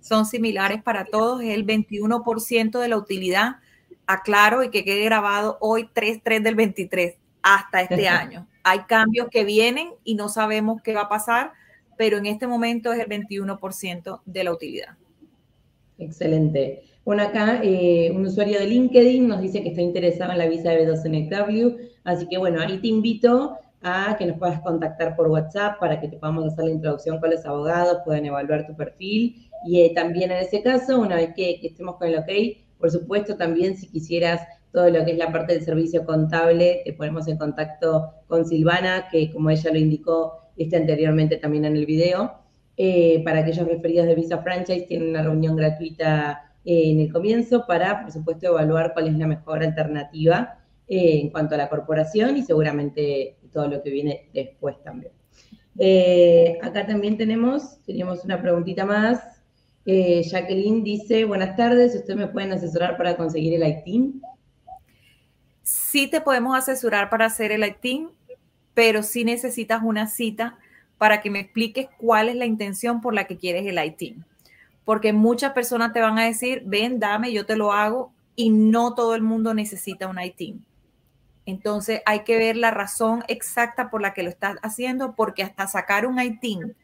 Son 0.00 0.26
similares 0.26 0.82
para 0.82 1.04
todos, 1.04 1.42
es 1.42 1.54
el 1.54 1.64
21% 1.64 2.80
de 2.80 2.88
la 2.88 2.96
utilidad. 2.96 3.58
Aclaro 4.08 4.64
y 4.64 4.70
que 4.70 4.84
quede 4.84 5.04
grabado 5.04 5.58
hoy 5.60 5.88
3-3 5.94 6.42
del 6.42 6.56
23 6.56 7.18
hasta 7.40 7.82
este 7.82 8.08
año. 8.08 8.48
Hay 8.64 8.80
cambios 8.80 9.28
que 9.30 9.44
vienen 9.44 9.90
y 10.04 10.14
no 10.14 10.28
sabemos 10.28 10.82
qué 10.82 10.94
va 10.94 11.02
a 11.02 11.08
pasar, 11.08 11.52
pero 11.96 12.18
en 12.18 12.26
este 12.26 12.46
momento 12.46 12.92
es 12.92 13.00
el 13.00 13.08
21% 13.08 14.20
de 14.24 14.44
la 14.44 14.52
utilidad. 14.52 14.96
Excelente. 15.98 16.82
Bueno, 17.04 17.22
acá 17.24 17.60
eh, 17.62 18.12
un 18.14 18.26
usuario 18.26 18.60
de 18.60 18.66
LinkedIn 18.66 19.26
nos 19.26 19.40
dice 19.40 19.62
que 19.62 19.70
está 19.70 19.82
interesado 19.82 20.32
en 20.32 20.38
la 20.38 20.46
visa 20.46 20.70
de 20.70 20.86
B2NW, 20.86 21.76
así 22.04 22.28
que 22.28 22.38
bueno, 22.38 22.60
ahí 22.60 22.78
te 22.78 22.88
invito 22.88 23.58
a 23.82 24.14
que 24.16 24.26
nos 24.26 24.38
puedas 24.38 24.60
contactar 24.60 25.16
por 25.16 25.28
WhatsApp 25.28 25.80
para 25.80 26.00
que 26.00 26.06
te 26.06 26.16
podamos 26.16 26.52
hacer 26.52 26.66
la 26.66 26.70
introducción 26.70 27.18
con 27.18 27.30
los 27.30 27.44
abogados, 27.44 27.98
puedan 28.04 28.24
evaluar 28.24 28.66
tu 28.66 28.76
perfil 28.76 29.50
y 29.66 29.80
eh, 29.80 29.92
también 29.94 30.30
en 30.30 30.38
ese 30.38 30.62
caso, 30.62 31.00
una 31.00 31.16
vez 31.16 31.34
que, 31.34 31.58
que 31.60 31.68
estemos 31.68 31.96
con 31.96 32.08
el 32.08 32.18
OK, 32.18 32.30
por 32.78 32.90
supuesto 32.90 33.36
también 33.36 33.76
si 33.76 33.88
quisieras 33.88 34.40
todo 34.72 34.88
lo 34.88 35.04
que 35.04 35.12
es 35.12 35.18
la 35.18 35.30
parte 35.30 35.54
del 35.54 35.64
servicio 35.64 36.04
contable, 36.04 36.80
te 36.84 36.94
ponemos 36.94 37.28
en 37.28 37.36
contacto 37.36 38.14
con 38.26 38.46
Silvana, 38.46 39.08
que 39.10 39.30
como 39.30 39.50
ella 39.50 39.70
lo 39.70 39.78
indicó 39.78 40.42
este 40.56 40.76
anteriormente 40.76 41.36
también 41.36 41.66
en 41.66 41.76
el 41.76 41.86
video. 41.86 42.38
Eh, 42.76 43.22
para 43.22 43.40
aquellos 43.40 43.66
referidos 43.68 44.06
de 44.06 44.14
Visa 44.14 44.38
Franchise, 44.38 44.86
tienen 44.86 45.10
una 45.10 45.22
reunión 45.22 45.56
gratuita 45.56 46.54
eh, 46.64 46.90
en 46.90 47.00
el 47.00 47.12
comienzo 47.12 47.66
para, 47.66 48.02
por 48.02 48.12
supuesto, 48.12 48.46
evaluar 48.46 48.94
cuál 48.94 49.08
es 49.08 49.18
la 49.18 49.26
mejor 49.26 49.62
alternativa 49.62 50.58
eh, 50.88 51.20
en 51.20 51.30
cuanto 51.30 51.54
a 51.54 51.58
la 51.58 51.68
corporación 51.68 52.36
y 52.38 52.42
seguramente 52.42 53.36
todo 53.52 53.68
lo 53.68 53.82
que 53.82 53.90
viene 53.90 54.30
después 54.32 54.76
también. 54.82 55.12
acá 56.62 56.86
también 56.86 57.18
tenemos, 57.18 57.82
teníamos 57.84 58.24
una 58.24 58.40
preguntita 58.40 58.86
más. 58.86 59.20
Jacqueline 59.84 60.84
dice, 60.84 61.24
buenas 61.24 61.56
tardes, 61.56 61.94
¿ustedes 61.94 62.16
me 62.16 62.28
pueden 62.28 62.52
asesorar 62.52 62.96
para 62.96 63.16
conseguir 63.16 63.60
el 63.60 63.68
ITIN? 63.68 64.22
Sí 65.62 66.08
te 66.08 66.20
podemos 66.20 66.56
asesorar 66.56 67.10
para 67.10 67.26
hacer 67.26 67.52
el 67.52 67.64
ITIN, 67.64 68.10
pero 68.74 69.02
sí 69.02 69.24
necesitas 69.24 69.82
una 69.82 70.06
cita 70.06 70.58
para 70.98 71.20
que 71.20 71.30
me 71.30 71.40
expliques 71.40 71.88
cuál 71.98 72.28
es 72.28 72.36
la 72.36 72.46
intención 72.46 73.00
por 73.00 73.14
la 73.14 73.24
que 73.24 73.36
quieres 73.36 73.66
el 73.66 73.84
ITIN. 73.84 74.24
Porque 74.84 75.12
muchas 75.12 75.52
personas 75.52 75.92
te 75.92 76.00
van 76.00 76.18
a 76.18 76.24
decir, 76.24 76.62
ven, 76.64 76.98
dame, 76.98 77.32
yo 77.32 77.46
te 77.46 77.56
lo 77.56 77.72
hago, 77.72 78.12
y 78.34 78.50
no 78.50 78.94
todo 78.94 79.14
el 79.14 79.22
mundo 79.22 79.54
necesita 79.54 80.08
un 80.08 80.20
ITIN. 80.20 80.64
Entonces 81.44 82.02
hay 82.06 82.20
que 82.20 82.38
ver 82.38 82.56
la 82.56 82.70
razón 82.70 83.24
exacta 83.28 83.90
por 83.90 84.00
la 84.00 84.14
que 84.14 84.22
lo 84.22 84.30
estás 84.30 84.56
haciendo, 84.62 85.14
porque 85.14 85.42
hasta 85.42 85.66
sacar 85.66 86.06
un 86.06 86.20
ITIN 86.20 86.74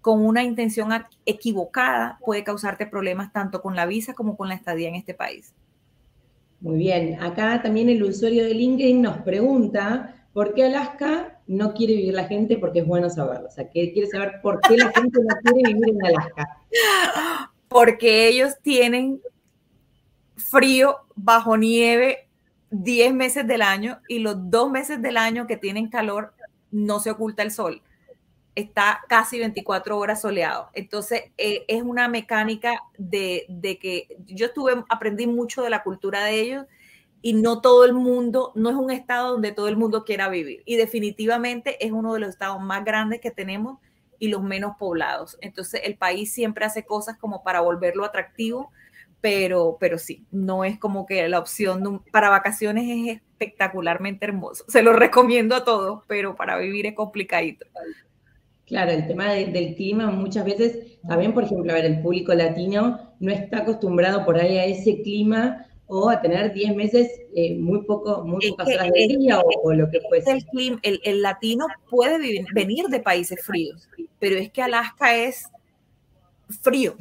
con 0.00 0.24
una 0.24 0.42
intención 0.42 0.90
equivocada 1.26 2.18
puede 2.24 2.42
causarte 2.42 2.86
problemas 2.86 3.32
tanto 3.32 3.62
con 3.62 3.76
la 3.76 3.86
visa 3.86 4.14
como 4.14 4.36
con 4.36 4.48
la 4.48 4.54
estadía 4.54 4.88
en 4.88 4.94
este 4.94 5.14
país. 5.14 5.54
Muy 6.60 6.78
bien, 6.78 7.22
acá 7.22 7.62
también 7.62 7.88
el 7.88 8.02
usuario 8.02 8.44
de 8.44 8.54
LinkedIn 8.54 9.00
nos 9.00 9.18
pregunta 9.18 10.14
por 10.32 10.54
qué 10.54 10.64
Alaska 10.64 11.40
no 11.46 11.72
quiere 11.72 11.94
vivir 11.94 12.14
la 12.14 12.24
gente, 12.24 12.58
porque 12.58 12.80
es 12.80 12.86
bueno 12.86 13.08
saberlo. 13.10 13.48
O 13.48 13.50
sea, 13.50 13.68
que 13.68 13.92
quiere 13.92 14.08
saber 14.08 14.40
por 14.42 14.60
qué 14.60 14.76
la 14.76 14.90
gente 14.92 15.20
no 15.22 15.36
quiere 15.42 15.74
vivir 15.74 15.88
en 15.88 16.06
Alaska. 16.06 16.58
Porque 17.68 18.26
ellos 18.26 18.54
tienen 18.62 19.20
frío 20.36 20.96
bajo 21.14 21.56
nieve 21.56 22.28
10 22.70 23.14
meses 23.14 23.46
del 23.46 23.62
año 23.62 24.00
y 24.08 24.18
los 24.18 24.50
dos 24.50 24.72
meses 24.72 25.00
del 25.00 25.16
año 25.16 25.46
que 25.46 25.56
tienen 25.56 25.88
calor 25.88 26.34
no 26.72 26.98
se 26.98 27.10
oculta 27.12 27.44
el 27.44 27.52
sol 27.52 27.80
está 28.60 29.00
casi 29.08 29.38
24 29.38 29.98
horas 29.98 30.20
soleado. 30.20 30.70
Entonces, 30.72 31.24
eh, 31.38 31.64
es 31.68 31.82
una 31.82 32.08
mecánica 32.08 32.82
de, 32.98 33.46
que 33.80 34.08
yo 34.26 34.46
estuve, 34.46 34.84
aprendí 34.88 35.26
mucho 35.26 35.62
de 35.62 35.70
la 35.70 35.82
cultura 35.82 36.24
de 36.24 36.40
ellos 36.40 36.66
y 37.22 37.34
no 37.34 37.60
todo 37.60 37.84
el 37.84 37.92
mundo, 37.92 38.52
no 38.54 38.70
es 38.70 38.76
un 38.76 38.90
estado 38.90 39.32
donde 39.32 39.52
todo 39.52 39.68
el 39.68 39.76
mundo 39.76 40.04
quiera 40.04 40.28
vivir. 40.28 40.62
Y 40.64 40.76
definitivamente 40.76 41.84
es 41.84 41.92
uno 41.92 42.14
de 42.14 42.20
los 42.20 42.30
estados 42.30 42.60
más 42.60 42.84
grandes 42.84 43.20
que 43.20 43.30
tenemos 43.30 43.78
y 44.18 44.28
los 44.28 44.42
menos 44.42 44.76
poblados. 44.78 45.38
Entonces, 45.40 45.82
el 45.84 45.96
país 45.96 46.32
siempre 46.32 46.64
hace 46.64 46.84
cosas 46.84 47.18
como 47.18 47.42
para 47.42 47.60
volverlo 47.60 48.04
atractivo, 48.04 48.70
pero, 49.20 49.76
pero 49.78 49.98
sí, 49.98 50.24
no 50.30 50.64
es 50.64 50.78
como 50.78 51.06
que 51.06 51.28
la 51.28 51.38
opción 51.38 52.02
para 52.10 52.30
vacaciones 52.30 52.84
es 52.88 53.20
espectacularmente 53.40 54.24
hermoso. 54.24 54.64
Se 54.68 54.82
lo 54.82 54.92
recomiendo 54.92 55.54
a 55.54 55.64
todos, 55.64 56.04
pero 56.06 56.36
para 56.36 56.56
vivir 56.56 56.86
es 56.86 56.94
complicadito. 56.94 57.66
Claro, 58.70 58.92
el 58.92 59.08
tema 59.08 59.32
del 59.32 59.74
clima 59.74 60.12
muchas 60.12 60.44
veces, 60.44 61.00
también 61.08 61.34
por 61.34 61.42
ejemplo, 61.42 61.72
a 61.72 61.74
ver, 61.74 61.86
el 61.86 62.02
público 62.02 62.32
latino 62.32 63.16
no 63.18 63.32
está 63.32 63.58
acostumbrado 63.58 64.24
por 64.24 64.38
ahí 64.38 64.58
a 64.58 64.64
ese 64.64 65.02
clima 65.02 65.66
o 65.88 66.08
a 66.08 66.22
tener 66.22 66.52
10 66.52 66.76
meses 66.76 67.10
eh, 67.34 67.58
muy 67.58 67.82
poco, 67.82 68.24
muy 68.24 68.48
pocas 68.50 68.68
horas 68.68 68.90
de 68.92 69.16
día 69.18 69.40
o, 69.40 69.72
lo 69.74 69.90
que 69.90 70.00
fuese. 70.08 70.30
El, 70.30 70.46
clima, 70.46 70.78
el, 70.84 71.20
latino 71.20 71.66
puede 71.90 72.44
venir 72.54 72.86
de 72.86 73.00
países 73.00 73.44
fríos, 73.44 73.88
pero 74.20 74.36
es 74.36 74.52
que 74.52 74.62
Alaska 74.62 75.16
es 75.16 75.50
frío. 76.62 76.94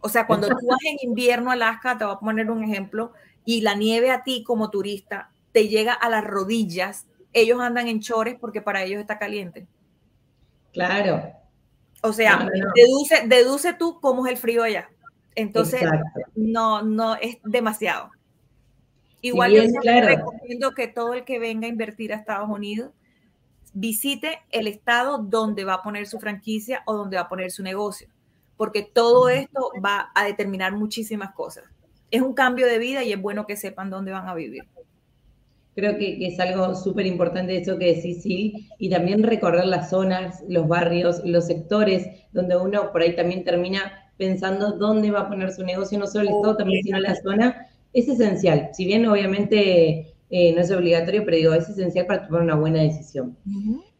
O 0.00 0.08
sea, 0.08 0.26
cuando 0.26 0.48
tú 0.48 0.66
vas 0.66 0.80
en 0.90 1.08
invierno 1.08 1.50
a 1.50 1.52
Alaska, 1.52 1.96
te 1.96 2.04
voy 2.04 2.14
a 2.14 2.18
poner 2.18 2.50
un 2.50 2.64
ejemplo, 2.64 3.12
y 3.44 3.60
la 3.60 3.76
nieve 3.76 4.10
a 4.10 4.24
ti 4.24 4.42
como 4.42 4.70
turista 4.70 5.30
te 5.52 5.68
llega 5.68 5.92
a 5.92 6.10
las 6.10 6.24
rodillas, 6.24 7.06
ellos 7.32 7.60
andan 7.60 7.86
en 7.86 8.00
chores 8.00 8.34
porque 8.40 8.60
para 8.60 8.82
ellos 8.82 9.00
está 9.00 9.20
caliente. 9.20 9.68
Claro. 10.72 11.32
O 12.02 12.12
sea, 12.12 12.48
Deduce, 12.74 13.26
deduce 13.26 13.74
tú 13.74 14.00
cómo 14.00 14.26
es 14.26 14.32
el 14.32 14.38
frío 14.38 14.62
allá. 14.62 14.88
Entonces, 15.34 15.82
no, 16.34 16.82
no 16.82 17.16
es 17.16 17.38
demasiado. 17.44 18.10
Igual 19.20 19.52
yo 19.52 19.62
recomiendo 19.82 20.72
que 20.72 20.88
todo 20.88 21.14
el 21.14 21.24
que 21.24 21.38
venga 21.38 21.66
a 21.66 21.70
invertir 21.70 22.12
a 22.12 22.16
Estados 22.16 22.50
Unidos 22.50 22.90
visite 23.72 24.40
el 24.50 24.66
estado 24.66 25.18
donde 25.18 25.64
va 25.64 25.74
a 25.74 25.82
poner 25.82 26.06
su 26.06 26.18
franquicia 26.18 26.82
o 26.86 26.94
donde 26.94 27.16
va 27.16 27.22
a 27.22 27.28
poner 27.28 27.50
su 27.50 27.62
negocio, 27.62 28.08
porque 28.56 28.82
todo 28.82 29.28
esto 29.28 29.70
va 29.82 30.10
a 30.14 30.24
determinar 30.24 30.72
muchísimas 30.72 31.32
cosas. 31.32 31.64
Es 32.10 32.20
un 32.20 32.34
cambio 32.34 32.66
de 32.66 32.78
vida 32.78 33.04
y 33.04 33.12
es 33.12 33.22
bueno 33.22 33.46
que 33.46 33.56
sepan 33.56 33.88
dónde 33.88 34.12
van 34.12 34.28
a 34.28 34.34
vivir. 34.34 34.64
Creo 35.74 35.96
que, 35.96 36.26
es 36.26 36.38
algo 36.38 36.74
súper 36.74 37.06
importante 37.06 37.56
eso 37.56 37.78
que 37.78 37.94
decís, 37.94 38.22
sí, 38.22 38.68
y 38.78 38.90
también 38.90 39.22
recorrer 39.22 39.64
las 39.66 39.90
zonas, 39.90 40.42
los 40.48 40.68
barrios, 40.68 41.22
los 41.24 41.46
sectores, 41.46 42.06
donde 42.32 42.56
uno 42.56 42.92
por 42.92 43.02
ahí 43.02 43.16
también 43.16 43.44
termina 43.44 44.10
pensando 44.18 44.72
dónde 44.72 45.10
va 45.10 45.20
a 45.20 45.28
poner 45.28 45.52
su 45.52 45.64
negocio, 45.64 45.98
no 45.98 46.06
solo 46.06 46.28
el 46.28 46.36
Estado 46.36 46.56
también, 46.56 46.82
sino 46.82 47.00
la 47.00 47.14
zona, 47.16 47.66
es 47.92 48.08
esencial. 48.08 48.70
Si 48.72 48.84
bien 48.84 49.06
obviamente 49.06 50.14
eh, 50.30 50.54
no 50.54 50.60
es 50.60 50.70
obligatorio, 50.70 51.24
pero 51.24 51.36
digo, 51.36 51.54
es 51.54 51.68
esencial 51.68 52.06
para 52.06 52.26
tomar 52.26 52.42
una 52.42 52.54
buena 52.54 52.82
decisión. 52.82 53.36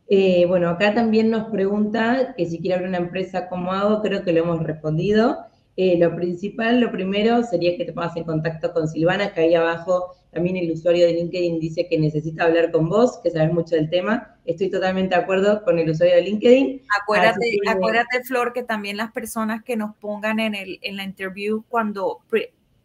Eh, 0.09 0.45
bueno, 0.47 0.69
acá 0.69 0.95
también 0.95 1.31
nos 1.31 1.51
pregunta 1.51 2.35
que 2.37 2.47
si 2.47 2.59
quiere 2.59 2.75
abrir 2.75 2.89
una 2.89 2.99
empresa, 2.99 3.49
¿cómo 3.49 3.73
hago? 3.73 4.03
Creo 4.03 4.23
que 4.23 4.33
lo 4.33 4.41
hemos 4.41 4.63
respondido. 4.63 5.39
Eh, 5.77 5.97
lo 5.99 6.15
principal, 6.15 6.81
lo 6.81 6.93
primero 6.93 7.43
sería 7.45 7.77
que 7.77 7.85
te 7.85 7.93
pongas 7.93 8.17
en 8.17 8.25
contacto 8.25 8.73
con 8.73 8.89
Silvana, 8.89 9.33
que 9.33 9.41
ahí 9.41 9.55
abajo 9.55 10.15
también 10.33 10.57
el 10.57 10.71
usuario 10.71 11.07
de 11.07 11.13
LinkedIn 11.13 11.61
dice 11.61 11.87
que 11.89 11.99
necesita 11.99 12.45
hablar 12.45 12.71
con 12.71 12.89
vos, 12.89 13.21
que 13.23 13.31
sabes 13.31 13.53
mucho 13.53 13.77
del 13.77 13.91
tema. 13.91 14.39
Estoy 14.47 14.71
totalmente 14.71 15.15
de 15.15 15.21
acuerdo 15.21 15.63
con 15.63 15.79
el 15.79 15.91
usuario 15.91 16.17
de 16.17 16.23
LinkedIn. 16.23 16.83
Acuérdate, 17.03 17.59
acuérdate 17.69 18.25
Flor, 18.25 18.55
que 18.55 18.63
también 18.63 18.97
las 18.97 19.13
personas 19.13 19.63
que 19.63 19.77
nos 19.77 19.95
pongan 19.97 20.41
en, 20.41 20.55
el, 20.55 20.79
en 20.81 20.97
la 20.97 21.05
interview 21.05 21.65
cuando 21.69 22.21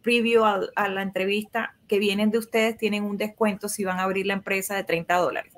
preview 0.02 0.44
a, 0.44 0.88
la 0.88 1.02
entrevista 1.02 1.74
que 1.86 1.98
vienen 1.98 2.30
de 2.30 2.36
ustedes 2.36 2.76
tienen 2.76 3.04
un 3.04 3.16
descuento 3.16 3.70
si 3.70 3.82
van 3.82 3.98
a 3.98 4.02
abrir 4.02 4.26
la 4.26 4.34
empresa 4.34 4.76
de 4.76 4.84
30 4.84 5.16
dólares. 5.16 5.54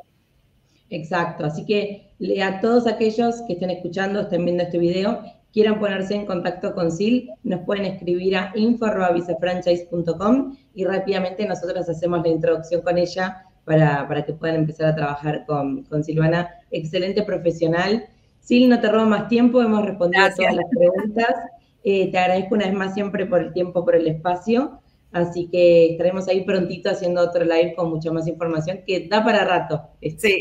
Exacto, 0.91 1.45
así 1.45 1.67
que 1.67 2.13
a 2.41 2.61
todos 2.61 2.87
aquellos 2.87 3.43
que 3.49 3.55
estén 3.55 3.71
escuchando, 3.71 4.21
estén 4.21 4.45
viendo 4.45 4.63
este 4.63 4.79
video, 4.79 5.25
quieran 5.53 5.79
ponerse 5.79 6.15
en 6.15 6.27
contacto 6.27 6.75
con 6.75 6.91
Sil, 6.95 7.31
nos 7.43 7.61
pueden 7.61 7.85
escribir 7.85 8.37
a 8.37 8.53
info.visafranchise.com 8.55 10.57
y 10.75 10.85
rápidamente 10.85 11.47
nosotros 11.47 11.89
hacemos 11.89 12.23
la 12.23 12.29
introducción 12.29 12.83
con 12.83 12.99
ella 12.99 13.45
para, 13.65 14.07
para 14.09 14.25
que 14.25 14.33
puedan 14.33 14.57
empezar 14.57 14.89
a 14.89 14.95
trabajar 14.95 15.45
con, 15.47 15.85
con, 15.85 16.05
Silvana. 16.05 16.51
Excelente 16.71 17.23
profesional. 17.23 18.07
Sil, 18.41 18.69
no 18.69 18.81
te 18.81 18.91
robo 18.91 19.07
más 19.07 19.29
tiempo, 19.29 19.63
hemos 19.63 19.85
respondido 19.85 20.25
a 20.25 20.35
todas 20.35 20.55
las 20.55 20.67
preguntas. 20.71 21.35
Eh, 21.83 22.11
te 22.11 22.19
agradezco 22.19 22.55
una 22.55 22.67
vez 22.67 22.75
más 22.75 22.95
siempre 22.95 23.27
por 23.27 23.41
el 23.41 23.53
tiempo, 23.53 23.85
por 23.85 23.95
el 23.95 24.07
espacio. 24.07 24.81
Así 25.13 25.49
que 25.51 25.93
estaremos 25.93 26.29
ahí 26.29 26.45
prontito 26.45 26.91
haciendo 26.91 27.21
otro 27.21 27.45
live 27.45 27.75
con 27.75 27.91
mucha 27.91 28.13
más 28.13 28.29
información 28.29 28.81
que 28.87 29.09
da 29.09 29.25
para 29.25 29.45
rato. 29.45 29.89
Sí. 30.19 30.41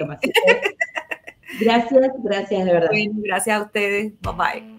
Gracias, 1.60 2.12
gracias 2.24 2.66
de 2.66 2.72
verdad. 2.72 2.90
gracias 3.16 3.60
a 3.60 3.64
ustedes. 3.64 4.14
Bye 4.22 4.34
bye. 4.34 4.79